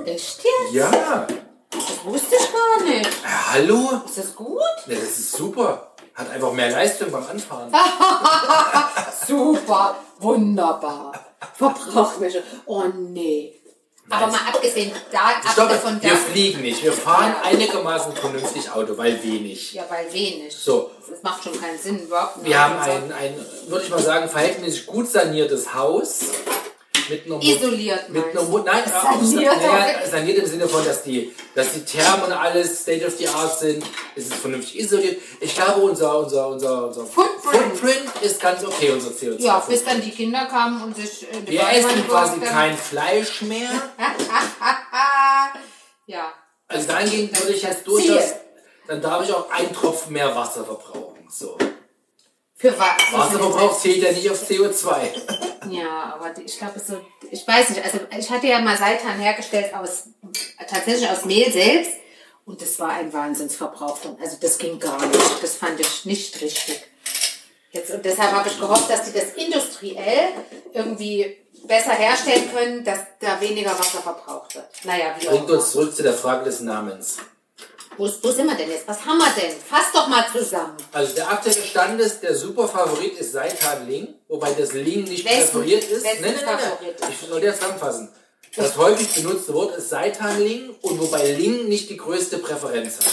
Echt 0.06 0.44
jetzt? 0.44 0.74
Ja, 0.74 1.28
Das 1.72 2.04
wusste 2.06 2.36
ich 2.36 2.52
gar 2.52 2.84
nicht. 2.84 3.10
ja 3.24 3.52
hallo? 3.54 4.02
Ist 4.06 4.18
das 4.18 4.36
gut? 4.36 4.60
Ja, 4.88 4.96
das 4.96 5.18
ist 5.20 5.32
super. 5.32 5.94
Hat 6.14 6.30
einfach 6.30 6.52
mehr 6.52 6.70
Leistung 6.70 7.10
beim 7.10 7.26
Anfahren. 7.26 7.72
Super. 9.28 9.96
Wunderbar. 10.20 11.14
Verbrauchsmische. 11.58 12.44
Oh 12.66 12.84
nee. 12.86 13.56
Aber 14.10 14.28
mal 14.28 14.40
abgesehen 14.54 14.92
da, 15.12 15.52
Stopp, 15.52 15.70
davon 15.70 16.02
wir 16.02 16.16
fliegen 16.18 16.62
nicht. 16.62 16.84
Wir 16.84 16.92
fahren 16.92 17.34
Ja. 17.44 17.50
einigermaßen 17.50 18.14
vernünftig 18.14 18.70
Auto, 18.70 18.98
weil 18.98 19.24
wenig. 19.24 19.74
Ja, 19.74 19.86
weil 19.90 20.12
wenig. 20.12 20.54
So. 20.54 20.92
Das 21.10 21.24
macht 21.24 21.44
schon 21.44 21.60
keinen 21.60 21.80
Sinn. 21.80 22.00
Überhaupt 22.00 22.38
nicht. 22.38 22.50
Wir 22.50 22.60
haben 22.62 22.78
ein, 22.80 23.12
ein, 23.14 23.46
würde 23.68 23.86
ich 23.86 23.90
mal 23.90 24.02
sagen, 24.02 24.28
verhältnismäßig 24.30 24.86
gut 24.88 25.10
saniertes 25.10 25.74
Haus. 25.74 26.20
Mit 27.10 27.26
einer 27.26 27.36
Mo- 27.36 27.42
Isoliert, 27.42 28.10
Mit 28.10 28.24
du? 28.34 28.44
Mo- 28.44 28.60
Nein, 28.60 28.84
Saniert, 28.86 29.58
naja, 29.58 30.08
saniert 30.10 30.38
im 30.40 30.46
Sinne 30.46 30.68
von, 30.68 30.84
dass 30.86 31.04
die, 31.04 31.34
dass 31.56 31.74
die 31.74 31.84
Thermen 31.84 32.26
und 32.26 32.32
alles 32.34 32.82
State 32.82 33.06
of 33.06 33.16
the 33.18 33.28
Art 33.28 33.60
sind. 33.60 33.84
Es 34.16 34.26
ist 34.26 34.36
vernünftig 34.36 34.80
isoliert. 34.80 35.22
Ich 35.40 35.54
glaube, 35.56 35.82
unser, 35.82 36.20
unser, 36.20 36.48
unser, 36.48 36.88
unser 36.88 37.06
Footprint. 37.06 37.78
Footprint 37.78 38.12
ist 38.22 38.40
ganz 38.42 38.64
okay, 38.64 38.92
unser 38.92 39.10
CO2. 39.10 39.42
Ja, 39.42 39.60
bis 39.60 39.84
dann 39.84 40.02
die 40.02 40.12
Kinder 40.12 40.46
kamen 40.46 40.82
und 40.84 40.96
sich 40.96 41.26
die 41.48 41.52
Wir 41.52 41.70
essen 41.72 42.08
quasi 42.08 42.40
kein 42.40 42.78
Fleisch 42.78 43.42
mehr. 43.44 43.70
Ja. 46.08 46.34
Also 46.68 46.88
dahingehend 46.88 47.38
würde 47.40 47.54
ich 47.54 47.64
jetzt 47.64 47.86
durchaus, 47.88 48.34
dann 48.88 49.02
darf 49.02 49.24
ich 49.24 49.34
auch 49.34 49.50
einen 49.50 49.74
Tropfen 49.74 50.14
mehr 50.14 50.36
Wasser 50.36 50.66
verbrauchen. 50.66 51.28
So. 51.30 51.58
Für 52.62 52.78
was? 52.78 53.12
Wasserverbrauch 53.12 53.80
zählt 53.80 54.04
ja 54.04 54.12
nicht 54.12 54.30
auf 54.30 54.42
CO2. 54.48 54.96
Ja, 55.70 56.16
aber 56.16 56.34
ich 56.44 56.58
glaube 56.58 56.80
so, 56.80 57.00
ich 57.30 57.48
weiß 57.48 57.70
nicht, 57.70 57.86
also 57.86 58.00
ich 58.18 58.30
hatte 58.32 58.48
ja 58.48 58.60
mal 58.60 58.76
Seitan 58.76 59.20
hergestellt 59.20 59.72
aus, 59.76 60.06
tatsächlich 60.68 61.08
aus 61.08 61.24
Mehl 61.24 61.52
selbst 61.52 61.92
und 62.46 62.60
das 62.62 62.80
war 62.80 62.90
ein 62.90 63.14
Wahnsinnsverbrauch 63.14 64.00
also 64.20 64.38
das 64.42 64.58
ging 64.58 64.80
gar 64.80 65.06
nicht, 65.06 65.44
das 65.44 65.56
fand 65.58 65.80
ich 65.80 66.04
nicht 66.06 66.42
richtig. 66.42 66.82
Jetzt, 67.72 67.92
und 67.92 68.04
deshalb 68.04 68.32
habe 68.32 68.50
ich 68.50 68.60
gehofft, 68.60 68.90
dass 68.90 69.04
die 69.04 69.14
das 69.14 69.34
industriell 69.36 70.30
irgendwie 70.74 71.38
besser 71.68 71.94
herstellen 71.94 72.52
können, 72.52 72.84
dass 72.84 73.00
da 73.20 73.40
weniger 73.40 73.72
Wasser 73.72 74.02
verbraucht 74.02 74.56
wird. 74.56 74.68
Naja, 74.84 75.16
wie 75.20 75.28
Bringt 75.28 75.52
uns 75.52 75.72
zurück 75.72 75.96
zu 75.96 76.04
der 76.04 76.14
Frage 76.14 76.46
des 76.46 76.60
Namens. 76.62 77.20
Wo, 77.98 78.10
wo 78.22 78.32
sind 78.32 78.48
wir 78.48 78.56
denn 78.56 78.70
jetzt? 78.70 78.88
Was 78.88 79.06
haben 79.06 79.18
wir 79.18 79.30
denn? 79.40 79.54
Fass 79.70 79.92
doch 79.94 80.08
mal 80.08 80.26
zusammen. 80.32 80.78
Also 80.92 81.14
der 81.14 81.30
aktuelle 81.30 81.62
Stand 81.62 82.00
ist, 82.02 82.22
der 82.24 82.36
Superfavorit 82.36 83.18
ist 83.18 83.34
Seitan 83.34 83.88
Ling, 83.88 84.16
wobei 84.28 84.54
das 84.54 84.74
Ling 84.74 85.04
nicht 85.04 85.26
Wessen- 85.26 85.52
präferiert 85.52 85.84
ist. 85.84 86.04
wessen 86.04 86.22
Nein, 86.22 86.36
nein, 86.36 86.46
nein, 86.46 86.58
nein. 87.00 87.12
Ich 87.12 87.28
soll 87.28 87.40
dir 87.42 87.48
das 87.52 87.60
zusammenfassen. 87.60 88.10
Das 88.56 88.76
häufig 88.78 89.08
benutzte 89.14 89.54
Wort 89.54 89.78
ist 89.78 89.90
Seitan 89.90 90.40
Ling 90.42 90.76
und 90.82 91.00
wobei 91.00 91.32
Ling 91.34 91.68
nicht 91.70 91.90
die 91.90 91.98
größte 91.98 92.38
Präferenz 92.40 92.98
hat. 92.98 93.06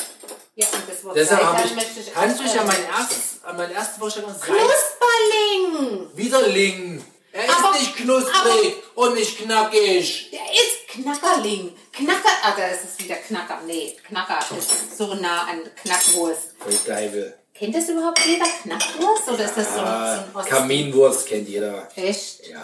Ja, 0.56 0.66
und 0.72 0.82
das 0.88 1.04
Wort 1.04 1.16
Deshalb 1.16 1.42
habe 1.42 1.62
ich, 1.64 2.12
kannst 2.12 2.40
du 2.40 2.44
dich 2.44 2.58
an 2.58 2.66
mein 2.66 2.84
erstes, 2.84 3.44
an 3.44 3.56
erste 3.70 4.00
Vorstellung 4.00 4.32
Knusperling! 4.40 6.08
wieder 6.14 6.48
Ling. 6.48 7.04
Er 7.32 7.44
ist 7.44 7.50
Aber- 7.58 7.78
nicht 7.78 7.96
knusprig 7.96 8.74
und 8.96 9.14
nicht 9.14 9.38
knackig. 9.38 10.30
Der 10.32 10.40
ist 10.52 10.77
Knackerling. 10.88 11.72
Knacker, 11.92 12.28
ah, 12.42 12.54
da 12.56 12.66
ist 12.68 12.84
es 12.84 12.98
wieder 13.04 13.16
Knacker. 13.16 13.60
Nee, 13.66 13.96
Knacker 14.06 14.38
ist 14.58 14.96
so 14.96 15.14
nah 15.14 15.42
an 15.42 15.62
Knackwurst. 15.82 16.54
Voll 16.58 16.72
geil. 16.86 17.38
Kennt 17.54 17.74
das 17.74 17.88
überhaupt 17.88 18.20
jeder 18.24 18.46
Knackwurst? 18.62 19.28
Oder 19.28 19.44
ist 19.44 19.56
das 19.56 19.74
so, 19.74 19.80
Ah, 19.80 20.12
ein- 20.14 20.18
so 20.18 20.24
ein 20.24 20.36
Ost? 20.36 20.48
Kaminwurst 20.48 21.26
kennt 21.26 21.48
jeder. 21.48 21.88
Echt? 21.96 22.46
Ja. 22.48 22.62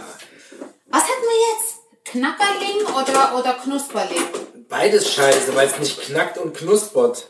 Was 0.87 1.03
hatten 1.03 1.23
wir 1.23 1.55
jetzt? 1.55 1.75
Knackerling 2.05 2.87
oder, 2.87 3.39
oder 3.39 3.55
Knusperling? 3.55 4.25
Beides 4.69 5.13
scheiße, 5.13 5.55
weil 5.55 5.67
es 5.69 5.79
nicht 5.79 6.01
knackt 6.03 6.39
und 6.39 6.57
knuspert. 6.57 7.29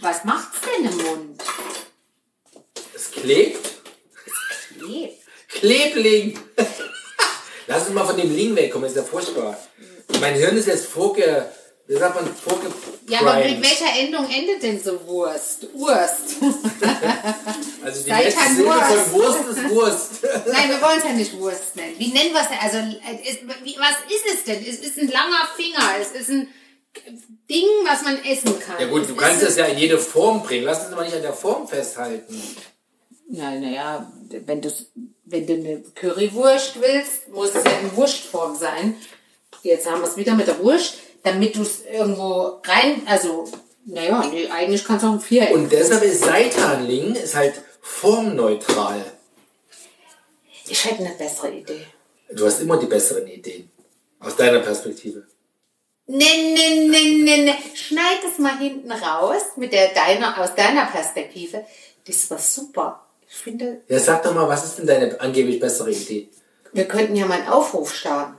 Was 0.00 0.24
macht's 0.24 0.58
denn 0.62 0.84
im 0.90 0.96
Mund? 0.96 1.42
Es 2.94 3.10
klebt. 3.12 3.66
Nee. 4.84 5.16
Klebling. 5.48 6.38
Lass 7.66 7.84
uns 7.86 7.94
mal 7.94 8.04
von 8.04 8.16
dem 8.16 8.34
Ling 8.34 8.54
wegkommen, 8.56 8.84
das 8.88 8.92
ist 8.92 8.98
ja 8.98 9.04
furchtbar. 9.04 9.56
Mein 10.20 10.34
Hirn 10.34 10.56
ist 10.56 10.66
jetzt 10.68 10.86
vorge... 10.86 11.46
Wie 11.88 11.96
sagt 11.96 12.16
man? 12.16 12.34
Vorge... 12.34 12.66
Ja, 13.08 13.20
aber 13.20 13.36
mit 13.44 13.62
welcher 13.62 13.96
Endung 14.00 14.28
endet 14.28 14.60
denn 14.62 14.82
so 14.82 15.06
Wurst? 15.06 15.68
Wurst. 15.74 16.36
Also 17.84 18.02
die 18.02 18.10
letzte 18.10 18.54
Silbe 18.54 18.70
Wurst. 18.70 18.90
von 18.90 19.12
Wurst 19.12 19.48
ist 19.48 19.70
Wurst. 19.70 20.10
Nein, 20.52 20.70
wir 20.70 20.82
wollen 20.82 20.98
es 20.98 21.04
ja 21.04 21.12
nicht 21.12 21.38
Wurst 21.38 21.76
nennen. 21.76 21.94
Wie 21.98 22.08
nennen 22.08 22.32
wir 22.32 22.40
es 22.40 22.48
denn? 22.48 22.58
Also, 22.60 22.78
äh, 22.78 23.30
ist, 23.30 23.42
wie, 23.62 23.76
was 23.78 23.96
ist 24.12 24.34
es 24.34 24.42
denn? 24.44 24.66
Es 24.66 24.80
ist 24.80 24.98
ein 24.98 25.06
langer 25.08 25.46
Finger. 25.54 25.92
Es 26.00 26.20
ist 26.20 26.30
ein 26.30 26.48
Ding, 27.48 27.68
was 27.84 28.02
man 28.02 28.18
essen 28.24 28.58
kann. 28.58 28.80
Ja 28.80 28.88
gut, 28.88 29.02
Es 29.02 29.06
du 29.06 29.14
ist 29.14 29.20
kannst 29.20 29.42
das 29.44 29.56
ja 29.56 29.66
in 29.66 29.78
jede 29.78 29.98
Form 29.98 30.42
bringen. 30.42 30.64
Lass 30.64 30.84
uns 30.84 30.92
aber 30.92 31.04
nicht 31.04 31.14
an 31.14 31.22
der 31.22 31.32
Form 31.34 31.68
festhalten. 31.68 32.42
Ja, 33.28 33.52
naja, 33.52 34.12
wenn 34.46 34.60
du, 34.60 34.68
wenn 35.26 35.46
du 35.46 35.54
eine 35.54 35.82
Currywurst 35.94 36.80
willst, 36.80 37.28
muss 37.28 37.54
es 37.54 37.64
ja 37.64 37.78
in 37.82 37.94
Wurstform 37.96 38.56
sein. 38.56 38.96
Jetzt 39.62 39.90
haben 39.90 40.00
wir 40.00 40.08
es 40.08 40.16
wieder 40.16 40.34
mit 40.34 40.46
der 40.46 40.58
Wurst, 40.60 40.98
damit 41.22 41.56
du 41.56 41.62
es 41.62 41.84
irgendwo 41.84 42.60
rein, 42.64 43.02
also, 43.06 43.48
naja, 43.84 44.24
nee, 44.30 44.48
eigentlich 44.48 44.84
kannst 44.84 45.04
du 45.04 45.08
auch 45.08 45.12
ein 45.14 45.20
Viereck. 45.20 45.54
Und 45.54 45.70
deshalb 45.70 46.02
ist 46.02 46.22
Seitanling 46.22 47.14
ist 47.16 47.34
halt 47.34 47.54
formneutral. 47.80 49.04
ich 50.68 50.84
hätte 50.84 51.04
eine 51.04 51.14
bessere 51.14 51.50
Idee. 51.50 51.86
Du 52.30 52.46
hast 52.46 52.60
immer 52.60 52.76
die 52.78 52.86
besseren 52.86 53.26
Ideen. 53.26 53.70
Aus 54.20 54.36
deiner 54.36 54.60
Perspektive. 54.60 55.26
Ne, 56.06 56.24
ne, 56.24 56.88
ne, 56.88 57.24
ne, 57.24 57.44
ne. 57.44 57.56
Schneid 57.74 58.18
es 58.24 58.38
mal 58.38 58.58
hinten 58.58 58.92
raus 58.92 59.42
mit 59.56 59.72
der 59.72 59.88
deiner, 59.92 60.40
aus 60.40 60.54
deiner 60.54 60.86
Perspektive. 60.86 61.64
Das 62.06 62.30
war 62.30 62.38
super. 62.38 63.05
Ich 63.28 63.36
finde, 63.36 63.82
Ja, 63.88 63.98
sag 63.98 64.22
doch 64.22 64.34
mal, 64.34 64.48
was 64.48 64.64
ist 64.64 64.78
denn 64.78 64.86
deine 64.86 65.20
angeblich 65.20 65.60
bessere 65.60 65.90
Idee? 65.90 66.28
wir 66.72 66.86
könnten 66.86 67.16
ja 67.16 67.24
mal 67.26 67.38
einen 67.40 67.48
Aufruf 67.48 67.94
starten. 67.94 68.34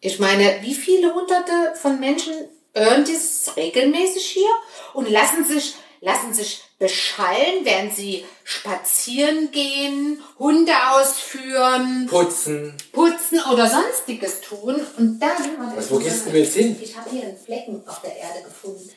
Ich 0.00 0.18
meine, 0.18 0.58
wie 0.62 0.74
viele 0.74 1.14
hunderte 1.14 1.74
von 1.76 2.00
Menschen 2.00 2.32
hören 2.74 3.04
das 3.04 3.56
regelmäßig 3.56 4.24
hier 4.24 4.50
und 4.94 5.08
lassen 5.08 5.44
sich, 5.44 5.74
lassen 6.00 6.34
sich 6.34 6.62
beschallen, 6.78 7.64
während 7.64 7.94
sie 7.94 8.24
spazieren 8.44 9.50
gehen, 9.50 10.22
Hunde 10.38 10.72
ausführen, 10.92 12.06
Putzen. 12.08 12.74
putzen 12.92 13.40
oder 13.52 13.68
sonstiges 13.68 14.40
tun. 14.40 14.80
Und 14.96 15.20
dann... 15.20 15.36
Was, 15.76 15.90
wo 15.90 15.98
gehst 15.98 16.26
du 16.26 16.30
jetzt 16.36 16.54
hin? 16.54 16.76
Ich 16.80 16.96
habe 16.96 17.10
hier 17.10 17.22
einen 17.22 17.36
Flecken 17.36 17.82
auf 17.86 18.00
der 18.02 18.16
Erde 18.16 18.42
gefunden. 18.44 18.90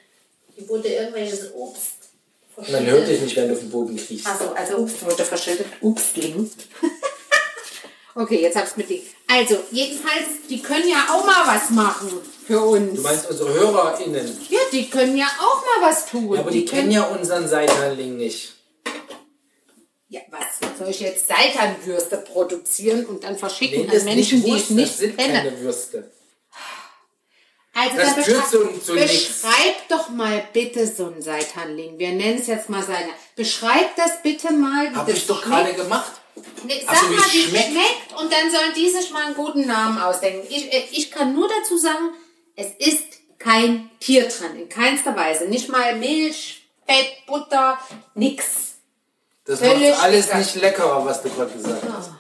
Hier 0.56 0.68
wurde 0.70 0.90
irgendwelches 0.90 1.54
Obst 1.54 2.01
Man 2.72 2.86
hört 2.86 3.08
dich 3.08 3.22
nicht, 3.22 3.36
wenn 3.36 3.48
du 3.48 3.54
auf 3.54 3.60
den 3.60 3.70
Boden 3.72 3.96
kriegst. 3.98 4.28
Achso, 4.28 4.52
also 4.54 4.78
Obst 4.78 5.04
wurde 5.06 5.24
verschüttet. 5.24 5.66
Obstling. 5.82 6.50
okay, 8.16 8.42
jetzt 8.42 8.56
hab's 8.58 8.78
mit 8.78 8.90
dir. 8.90 9.02
Also, 9.28 9.58
jedenfalls, 9.72 10.26
die 10.50 10.62
können 10.62 10.88
ja 10.90 11.06
auch 11.12 11.26
mal 11.26 11.56
was 11.56 11.70
machen 11.70 12.10
für 12.46 12.60
uns. 12.62 12.96
Du 12.96 13.02
meinst 13.02 13.30
unsere 13.30 13.54
HörerInnen. 13.54 14.38
ja, 14.50 14.60
die 14.72 14.90
können 14.90 15.18
ja 15.18 15.28
auch 15.40 15.62
mal 15.82 15.90
was 15.90 16.06
tun. 16.06 16.34
Ja, 16.34 16.42
aber 16.42 16.52
die 16.52 16.66
kennen 16.66 16.92
ja 16.92 17.04
unseren 17.04 17.48
Seitanling 17.48 18.18
nicht. 18.18 18.54
Ja, 20.10 20.20
was? 20.30 20.78
Soll 20.78 20.90
ich 20.90 21.00
jetzt 21.00 21.28
Seitanwürste 21.30 22.18
produzieren 22.18 23.06
und 23.06 23.24
dann 23.24 23.38
verschicken 23.38 23.88
Nee, 23.88 23.98
an 23.98 24.04
Menschen, 24.04 24.40
nicht 24.42 24.46
die 24.48 24.56
ich 24.58 24.70
nicht 24.72 24.92
das 24.92 24.98
sind 24.98 25.18
kenne? 25.18 25.34
keine 25.34 25.62
Würste. 25.62 26.12
Also 27.82 27.98
Das 27.98 28.16
dann 28.16 28.24
führt 28.24 28.48
zu- 28.50 28.80
zu 28.86 28.94
beschreib 28.94 29.88
doch 29.90 30.10
mal 30.10 30.44
bitte 30.54 30.86
so 30.88 31.08
ein 31.08 31.22
Seitanling. 31.22 31.98
Wir 31.98 32.10
nennen 32.12 32.40
es 32.40 32.48
jetzt 32.48 32.70
mal 32.70 32.82
Seitan. 32.84 33.10
Beschreib 33.36 33.96
das 33.96 34.22
bitte 34.22 34.52
mal. 34.54 34.92
wie 34.92 34.96
Hab 34.96 35.08
das 35.08 35.18
ich 35.18 35.28
doch 35.28 35.42
gerade 35.42 35.74
gemacht. 35.74 36.12
Nee, 36.64 36.84
sag 36.86 36.96
so, 36.98 37.08
mal, 37.08 37.12
wie 37.32 37.40
es 37.44 37.50
schmeckt. 37.50 37.66
schmeckt. 37.72 38.20
und 38.22 38.32
dann 38.32 38.50
sollen 38.52 38.74
die 38.76 38.90
sich 38.90 39.12
mal 39.12 39.26
einen 39.26 39.36
guten 39.36 39.66
Namen 39.66 40.00
ausdenken. 40.00 40.46
Ich, 40.50 40.72
äh, 40.74 40.84
ich 40.92 41.12
kann 41.12 41.34
nur 41.34 41.50
dazu 41.50 41.78
sagen, 41.78 42.12
es 42.56 42.68
ist 42.78 43.04
kein 43.40 43.90
Tier 44.00 44.28
dran, 44.30 44.56
in 44.56 44.70
keinster 44.70 45.16
Weise. 45.16 45.46
Nicht 45.46 45.68
mal 45.70 45.96
Milch, 45.98 46.62
Fett, 46.88 47.26
Butter, 47.26 47.78
nix. 48.16 48.76
Das 49.46 49.60
Völlig 49.60 49.90
macht 49.92 50.04
alles 50.04 50.34
nicht 50.34 50.56
leckerer, 50.56 51.04
was 51.06 51.22
du 51.24 51.30
gerade 51.30 51.52
gesagt 51.52 51.84
hast. 51.98 52.12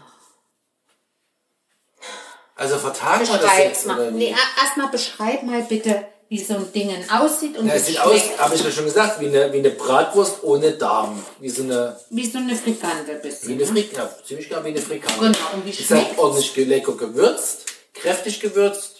Also 2.61 2.77
vertagen 2.77 3.27
wir 3.27 3.37
das 3.37 3.57
jetzt 3.57 3.85
mal. 3.87 3.97
oder 3.99 4.11
Nee, 4.11 4.33
wie? 4.35 4.61
erstmal 4.63 4.89
beschreib 4.89 5.43
mal 5.43 5.61
bitte, 5.63 6.05
wie 6.29 6.39
so 6.43 6.53
ein 6.55 6.71
Ding 6.71 6.93
aussieht 7.11 7.57
und 7.57 7.67
Ja, 7.67 7.73
wie 7.73 7.77
es 7.77 7.85
sieht 7.87 7.99
aus, 7.99 8.19
schmeckt. 8.19 8.39
habe 8.39 8.55
ich 8.55 8.63
ja 8.63 8.71
schon 8.71 8.85
gesagt, 8.85 9.19
wie 9.19 9.27
eine, 9.27 9.51
wie 9.51 9.57
eine 9.57 9.71
Bratwurst 9.71 10.43
ohne 10.43 10.71
Darm. 10.73 11.25
Wie 11.39 11.49
so 11.49 11.63
eine, 11.63 11.99
Wie 12.09 12.25
so 12.29 12.37
eine 12.37 12.55
Frikandel 12.55 13.17
wie 13.17 13.27
bisschen. 13.27 13.53
eine 13.53 13.65
Frikandel. 13.65 14.15
Ja, 14.17 14.25
ziemlich 14.25 14.47
genau 14.49 14.63
wie 14.63 14.67
eine 14.69 14.81
Frikandel. 14.81 15.31
Genau, 15.33 15.45
und 15.53 15.65
wie 15.65 15.69
Ist 15.71 15.79
halt 15.89 16.01
schmeckt's? 16.01 16.19
ordentlich 16.19 16.53
ge- 16.53 16.63
lecker 16.65 16.93
gewürzt, 16.93 17.65
kräftig 17.93 18.39
gewürzt. 18.39 18.97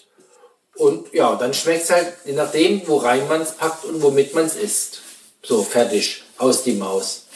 Und 0.74 1.12
ja, 1.14 1.36
dann 1.36 1.54
schmeckt 1.54 1.84
es 1.84 1.90
halt, 1.90 2.12
je 2.24 2.32
nachdem, 2.32 2.86
wo 2.88 2.96
rein 2.96 3.28
man 3.28 3.42
es 3.42 3.52
packt 3.52 3.84
und 3.84 4.02
womit 4.02 4.34
man 4.34 4.46
es 4.46 4.56
isst. 4.56 5.02
So, 5.42 5.62
fertig. 5.62 6.24
Aus 6.38 6.64
die 6.64 6.72
Maus. 6.72 7.26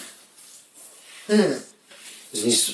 Hm. 1.28 1.62
Ist 2.32 2.44
nicht 2.44 2.64
so, 2.66 2.72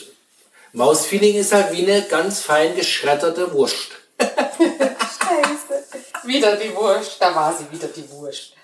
Mausfeeling 0.72 1.36
ist 1.36 1.52
halt 1.52 1.72
wie 1.72 1.82
eine 1.82 2.02
ganz 2.02 2.40
fein 2.40 2.74
geschredderte 2.74 3.52
Wurst. 3.52 3.88
Scheiße. 4.18 5.84
Wieder 6.24 6.56
die 6.56 6.74
Wurst. 6.74 7.16
Da 7.20 7.34
war 7.34 7.54
sie 7.54 7.70
wieder 7.70 7.88
die 7.88 8.08
Wurst. 8.10 8.54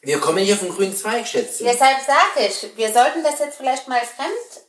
Wir 0.00 0.20
kommen 0.20 0.38
hier 0.38 0.56
vom 0.56 0.74
grünen 0.74 0.96
Zweig, 0.96 1.26
schätze. 1.26 1.64
Deshalb 1.64 1.98
sage 2.00 2.46
ich, 2.46 2.76
wir 2.76 2.92
sollten 2.92 3.22
das 3.22 3.38
jetzt 3.38 3.56
vielleicht 3.56 3.88
mal 3.88 4.00
fremd 4.00 4.66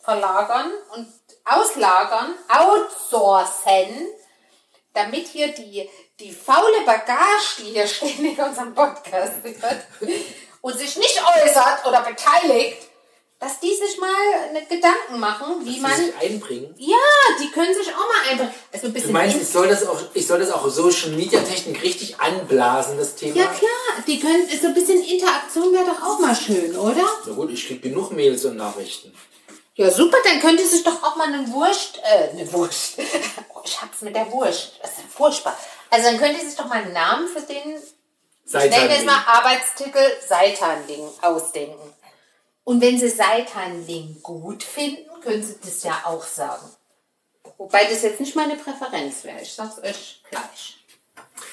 verlagern 0.00 0.72
und 0.94 1.08
auslagern, 1.44 2.34
outsourcen, 2.48 4.08
damit 4.92 5.26
hier 5.28 5.48
die, 5.48 5.88
die 6.20 6.32
faule 6.32 6.82
Bagage, 6.84 7.56
die 7.58 7.72
hier 7.72 7.86
stehen 7.88 8.24
in 8.24 8.40
unserem 8.40 8.74
Podcast 8.74 9.42
wird 9.42 9.56
und 10.60 10.78
sich 10.78 10.96
nicht 10.96 11.20
äußert 11.20 11.86
oder 11.86 12.02
beteiligt, 12.02 12.88
dass 13.44 13.60
die 13.60 13.74
sich 13.74 13.98
mal 13.98 14.10
Gedanken 14.68 15.20
machen, 15.20 15.64
wie 15.64 15.74
Die 15.74 15.80
man... 15.80 15.94
sich 15.94 16.12
einbringen. 16.20 16.74
Ja, 16.78 16.96
die 17.40 17.50
können 17.50 17.72
sich 17.74 17.88
auch 17.88 17.98
mal 18.08 18.30
einfach... 18.30 18.46
Also 18.72 18.86
ein 18.88 18.92
bisschen 18.92 19.08
Du 19.08 19.12
meinst, 19.12 19.36
in- 19.36 19.42
ich 19.42 19.48
soll 19.48 19.68
das 19.68 19.86
auch, 19.86 20.00
ich 20.14 20.26
soll 20.26 20.40
das 20.40 20.50
auch 20.50 20.68
Social 20.68 21.10
Media 21.10 21.40
Technik 21.40 21.82
richtig 21.82 22.18
anblasen, 22.20 22.96
das 22.98 23.14
Thema? 23.14 23.36
ja 23.36 23.46
klar, 23.46 24.04
die 24.06 24.18
können 24.18 24.48
so 24.60 24.68
ein 24.68 24.74
bisschen 24.74 25.02
Interaktion 25.02 25.72
wäre 25.72 25.84
doch 25.84 26.02
auch 26.02 26.18
mal 26.18 26.34
schön, 26.34 26.76
oder? 26.76 27.06
Na 27.26 27.32
gut, 27.34 27.50
ich 27.52 27.66
krieg 27.66 27.82
genug 27.82 28.10
Mails 28.12 28.44
und 28.46 28.56
Nachrichten. 28.56 29.14
Ja, 29.76 29.90
super, 29.90 30.16
dann 30.24 30.40
könnte 30.40 30.64
sich 30.66 30.84
doch 30.84 31.02
auch 31.02 31.16
mal 31.16 31.26
eine 31.32 31.46
Wurst, 31.52 31.98
äh, 32.02 32.30
eine 32.30 32.50
Wurst. 32.52 32.94
Oh, 33.54 33.60
ich 33.64 33.80
hab's 33.82 34.02
mit 34.02 34.14
der 34.14 34.30
Wurst. 34.32 34.72
Das 34.80 34.90
ist 34.92 34.98
ja 34.98 35.04
furchtbar. 35.08 35.58
Also 35.90 36.06
dann 36.08 36.18
könnte 36.18 36.44
sich 36.44 36.54
doch 36.56 36.66
mal 36.66 36.82
einen 36.82 36.92
Namen 36.92 37.26
für 37.28 37.40
den, 37.40 37.76
ich 38.46 38.52
nenne 38.52 38.94
jetzt 38.94 39.06
mal 39.06 39.22
Arbeitstitel 39.26 39.98
Seitanling 40.28 41.08
ausdenken. 41.22 41.93
Und 42.64 42.80
wenn 42.80 42.98
Sie 42.98 43.10
Seitanling 43.10 44.20
gut 44.22 44.62
finden, 44.62 45.08
können 45.22 45.42
Sie 45.42 45.56
das 45.62 45.82
ja 45.82 46.02
auch 46.04 46.24
sagen. 46.24 46.66
Wobei 47.58 47.84
das 47.84 48.02
jetzt 48.02 48.20
nicht 48.20 48.34
meine 48.34 48.56
Präferenz 48.56 49.24
wäre. 49.24 49.40
Ich 49.40 49.52
sag's 49.52 49.78
euch 49.78 50.22
gleich. 50.30 50.78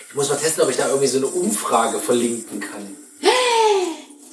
Ich 0.10 0.16
muss 0.16 0.30
mal 0.30 0.38
testen, 0.38 0.64
ob 0.64 0.70
ich 0.70 0.78
da 0.78 0.88
irgendwie 0.88 1.08
so 1.08 1.18
eine 1.18 1.28
Umfrage 1.28 2.00
verlinken 2.00 2.60
kann. 2.60 2.98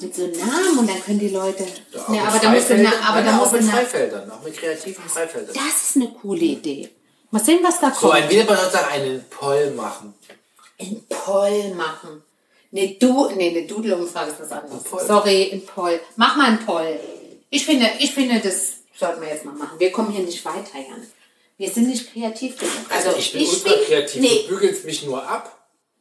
Mit 0.00 0.14
so 0.14 0.24
einem 0.24 0.38
Namen 0.38 0.78
und 0.78 0.88
dann 0.88 1.02
können 1.02 1.18
die 1.18 1.28
Leute. 1.28 1.66
Ja, 1.92 2.02
auch 2.02 2.08
nee, 2.08 2.18
mit 2.20 2.26
aber 2.28 2.38
da 2.38 2.50
muss 2.50 2.70
eine, 2.70 3.02
aber 3.02 3.22
da 3.22 3.36
auch 3.36 3.40
muss 3.42 3.52
mit 3.52 3.62
eine, 3.62 3.70
Freifeldern, 3.70 4.30
auch 4.30 4.42
mit 4.42 4.56
kreativen 4.56 5.08
Freifeldern. 5.08 5.54
Das 5.54 5.90
ist 5.90 5.96
eine 5.96 6.10
coole 6.12 6.40
Idee. 6.40 6.90
Mal 7.30 7.44
sehen, 7.44 7.58
was 7.62 7.80
da 7.80 7.90
kommt. 7.90 8.00
So, 8.00 8.10
ein 8.10 8.30
Wiederbenutzer 8.30 8.70
sagt, 8.70 8.92
einen 8.92 9.24
Poll 9.28 9.72
machen. 9.72 10.14
in 10.78 11.04
Poll 11.08 11.74
machen. 11.74 12.22
Ne, 12.70 12.96
du, 13.00 13.30
nee, 13.30 13.48
eine 13.50 13.66
Doodle-Umfrage 13.66 14.32
ist 14.32 14.40
was 14.40 14.52
anderes. 14.52 14.82
Poll. 14.84 15.04
Sorry, 15.06 15.42
in 15.44 15.64
Poll. 15.64 16.00
Mach 16.16 16.36
mal 16.36 16.48
einen 16.48 16.64
Poll. 16.66 17.00
Ich 17.50 17.64
finde, 17.64 17.88
ich 17.98 18.12
finde, 18.12 18.40
das 18.40 18.72
sollten 18.98 19.22
wir 19.22 19.28
jetzt 19.28 19.44
mal 19.44 19.54
machen. 19.54 19.78
Wir 19.78 19.90
kommen 19.90 20.10
hier 20.12 20.24
nicht 20.24 20.44
weiter, 20.44 20.74
Jan. 20.78 21.06
Wir 21.56 21.70
sind 21.70 21.88
nicht 21.88 22.12
kreativ 22.12 22.58
genug. 22.58 22.74
Also, 22.90 23.10
ich 23.18 23.32
bin 23.32 23.46
ultra 23.46 23.70
kreativ. 23.86 24.20
Nee, 24.20 24.44
Du 24.48 24.54
bügelst 24.54 24.84
mich 24.84 25.02
nur 25.04 25.26
ab. 25.26 25.54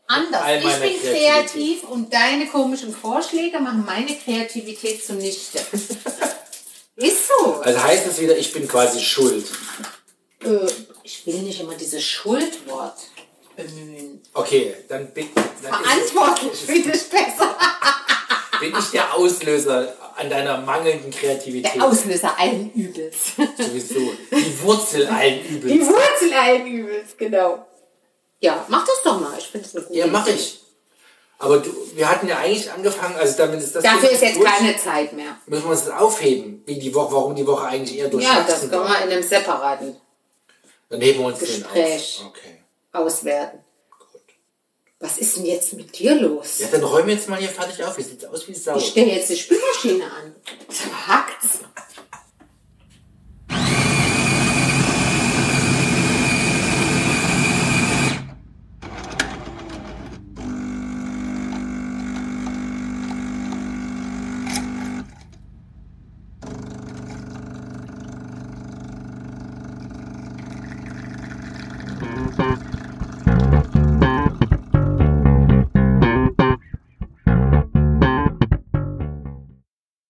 anders. 0.08 0.42
Ich 0.46 0.62
bin 0.62 0.70
Kreativität. 0.72 1.14
kreativ 1.16 1.84
und 1.84 2.14
deine 2.14 2.48
komischen 2.48 2.94
Vorschläge 2.94 3.60
machen 3.60 3.84
meine 3.86 4.14
Kreativität 4.16 5.04
zunichte. 5.06 5.60
ist 6.98 7.28
so. 7.28 7.54
Also 7.62 7.82
heißt 7.84 8.08
das 8.08 8.20
wieder, 8.20 8.38
ich 8.38 8.52
bin 8.54 8.68
quasi 8.68 9.00
schuld. 9.00 9.46
Äh, 10.44 10.68
ich 11.04 11.26
will 11.26 11.40
nicht 11.40 11.60
immer 11.62 11.76
dieses 11.76 12.04
Schuldwort 12.04 12.98
bemühen. 13.58 14.22
Okay, 14.34 14.74
dann 14.88 15.08
bin, 15.12 15.28
dann 15.36 15.74
Verantwortlich 15.74 16.70
ich 16.70 16.84
besser. 17.10 17.58
es, 18.54 18.60
bin 18.60 18.74
ich 18.78 18.92
der 18.92 19.14
Auslöser 19.14 19.94
an 20.16 20.30
deiner 20.30 20.60
mangelnden 20.60 21.12
Kreativität. 21.12 21.76
Der 21.76 21.84
Auslöser 21.84 22.38
allen 22.40 22.72
Übels. 22.74 23.16
Sowieso. 23.58 24.14
Die 24.32 24.62
Wurzel 24.64 25.08
allen 25.08 25.42
Die 25.44 25.56
Übels. 25.56 25.88
Wurzel 25.90 26.34
allen 26.34 26.68
Übels, 26.68 27.18
genau. 27.18 27.66
Ja, 28.40 28.66
mach 28.70 28.86
das 28.86 29.02
doch 29.04 29.20
mal. 29.20 29.34
Ich 29.38 29.48
finde 29.48 29.66
das 29.68 29.76
eine 29.76 29.86
gute 29.86 30.00
Ja, 30.00 30.08
mache 30.08 30.30
Idee. 30.30 30.40
ich. 30.40 30.60
Aber 31.40 31.60
du, 31.60 31.72
wir 31.94 32.10
hatten 32.10 32.28
ja 32.28 32.38
eigentlich 32.40 32.72
angefangen, 32.72 33.16
also 33.16 33.38
damit 33.38 33.60
ist 33.62 33.76
das 33.76 33.84
Dafür 33.84 34.10
ist 34.10 34.22
jetzt 34.24 34.38
durch. 34.38 34.46
keine 34.50 34.76
Zeit 34.78 35.14
mehr. 35.14 35.38
Müssen 35.46 35.66
wir 35.66 35.70
uns 35.72 35.86
das 35.86 35.94
aufheben, 35.94 36.64
wie 36.66 36.80
die 36.80 36.94
Woche, 36.96 37.14
warum 37.14 37.36
die 37.36 37.46
Woche 37.46 37.66
eigentlich 37.68 37.96
eher 37.98 38.06
Ja, 38.06 38.10
durchwachsen 38.12 38.48
das 38.48 38.80
können 38.80 38.88
wir 38.88 39.02
in 39.06 39.12
einem 39.12 39.22
separaten 39.24 39.96
Dann 40.90 41.02
heben 41.02 41.20
wir 41.20 41.26
uns 41.28 41.40
Gespräch. 41.40 42.18
den 42.18 42.26
auf. 42.26 42.32
Okay, 42.32 42.64
auswerten. 42.98 43.64
gut. 44.12 44.22
Was 45.00 45.18
ist 45.18 45.38
denn 45.38 45.46
jetzt 45.46 45.74
mit 45.74 45.98
dir 45.98 46.16
los? 46.16 46.60
Ja, 46.60 46.68
dann 46.72 46.84
räumen 46.84 47.08
wir 47.08 47.16
jetzt 47.16 47.30
mal 47.30 47.40
hier 47.40 47.50
fertig 47.50 47.84
auf. 47.84 47.98
Wie 47.98 48.04
sieht's 48.04 48.26
aus 48.26 48.48
wie 48.48 48.54
Sau? 48.54 48.78
Ich 48.78 48.88
stelle 48.88 49.12
jetzt 49.14 49.30
die 49.30 49.38
Spülmaschine 49.38 50.06
an. 50.06 50.36
Hackt's. 51.08 51.60